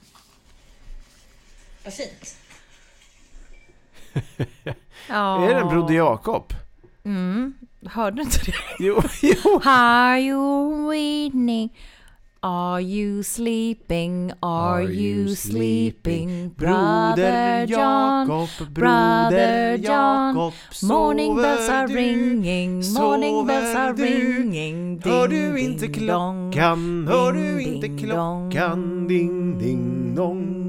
Vad 1.85 1.95
fint. 1.95 2.37
Ja. 5.09 5.45
Är 5.45 5.55
det 5.55 5.61
en 5.61 5.69
Broder 5.69 5.95
Jakob? 5.95 6.53
Mm. 7.05 7.55
Hörde 7.87 8.17
du 8.17 8.23
inte 8.23 8.39
det? 8.45 8.55
Jo, 8.79 9.03
jo. 9.23 9.61
Are 9.65 10.21
you 10.21 10.91
reading? 10.91 11.71
Are 12.41 12.81
you 12.81 13.23
sleeping? 13.23 14.33
Are, 14.41 14.83
you 14.83 15.35
sleeping? 15.35 16.55
John, 16.61 17.19
Jakob, 17.69 18.49
John, 18.77 19.83
Jakob, 19.83 20.55
morning 20.83 21.37
bells 21.37 21.69
are 21.69 21.89
ringing, 21.89 22.85
morning 22.95 23.47
bells 23.47 23.75
are 23.75 23.95
ringing. 23.95 25.01
Hör 25.05 25.29
Ding, 25.29 25.55
du 25.55 25.61
inte 25.61 25.89
klockan? 25.89 27.07
Hör 27.09 27.33
du 27.33 27.63
inte 27.63 28.05
klockan? 28.05 29.09
Ding, 29.09 29.59
ding, 29.59 30.15
dong. 30.15 30.63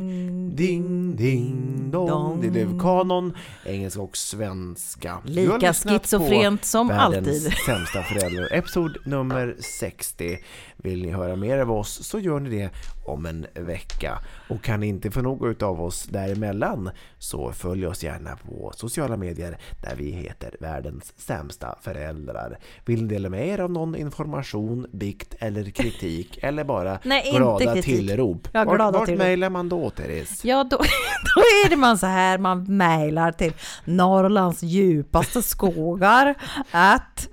Ding, 0.55 1.15
ding, 1.15 1.66
dong. 2.05 2.41
Det 2.41 2.49
blev 2.49 2.79
kanon, 2.79 3.33
engelska 3.65 4.01
och 4.01 4.17
svenska. 4.17 5.17
Lika 5.23 5.73
schizofrent 5.73 6.65
som 6.65 6.91
alltid. 6.91 7.53
sämsta 7.65 8.03
föräldrar. 8.03 8.53
Episod 8.53 8.97
nummer 9.05 9.55
60. 9.59 10.37
Vill 10.77 11.01
ni 11.01 11.11
höra 11.11 11.35
mer 11.35 11.57
av 11.57 11.71
oss 11.71 12.03
så 12.03 12.19
gör 12.19 12.39
ni 12.39 12.49
det 12.49 12.69
om 13.07 13.25
en 13.25 13.45
vecka. 13.53 14.19
Och 14.49 14.63
kan 14.63 14.79
ni 14.79 14.87
inte 14.87 15.11
få 15.11 15.21
något 15.21 15.63
av 15.63 15.81
oss 15.81 16.03
däremellan 16.03 16.89
så 17.17 17.51
följ 17.51 17.87
oss 17.87 18.03
gärna 18.03 18.35
på 18.35 18.71
sociala 18.75 19.17
medier 19.17 19.57
där 19.81 19.95
vi 19.95 20.11
heter 20.11 20.55
Världens 20.59 21.13
sämsta 21.17 21.75
föräldrar. 21.81 22.57
Vill 22.85 23.01
ni 23.03 23.07
dela 23.07 23.29
med 23.29 23.47
er 23.47 23.59
av 23.59 23.71
någon 23.71 23.95
information, 23.95 24.87
bikt 24.93 25.35
eller 25.39 25.69
kritik 25.69 26.37
eller 26.41 26.63
bara 26.63 26.99
Nej, 27.03 27.31
glada 27.35 27.73
kritik. 27.73 27.85
tillrop? 27.85 28.47
Ja, 28.51 28.63
glada 28.63 28.99
vart 28.99 29.09
vart 29.09 29.17
mejlar 29.17 29.49
man 29.49 29.69
då 29.69 29.89
Therese? 29.89 30.45
Ja, 30.45 30.63
då, 30.63 30.77
då 31.35 31.41
är 31.65 31.69
det 31.69 31.75
man 31.75 31.97
så 31.97 32.05
här, 32.05 32.37
man 32.37 32.77
mejlar 32.77 33.31
till 33.31 33.53
Norrlands 33.85 34.63
djupaste 34.63 35.41
skogar 35.41 36.35
at 36.71 37.27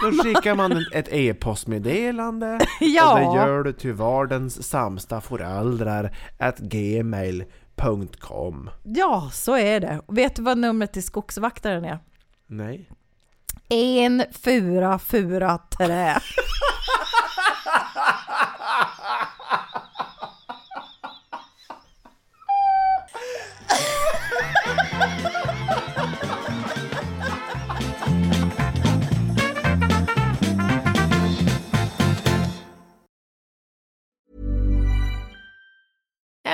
Då 0.00 0.12
skickar 0.22 0.54
man 0.54 0.86
ett 0.92 1.08
e-postmeddelande 1.12 2.60
Ja. 2.80 3.12
och 3.12 3.18
det 3.18 3.24
gör 3.40 3.62
du 3.62 3.72
till 3.72 3.92
vardens 3.92 4.68
sämsta 4.68 5.20
föräldrar 5.20 6.16
at 6.38 6.58
gmail.com. 7.68 8.70
Ja, 8.82 9.30
så 9.32 9.56
är 9.56 9.80
det. 9.80 10.00
Vet 10.08 10.36
du 10.36 10.42
vad 10.42 10.58
numret 10.58 10.92
till 10.92 11.02
skogsvaktaren 11.02 11.84
är? 11.84 11.98
Nej. 12.46 12.90
En, 13.68 14.24
fyra, 14.44 14.98
fyra, 14.98 15.58
tre. 15.78 16.14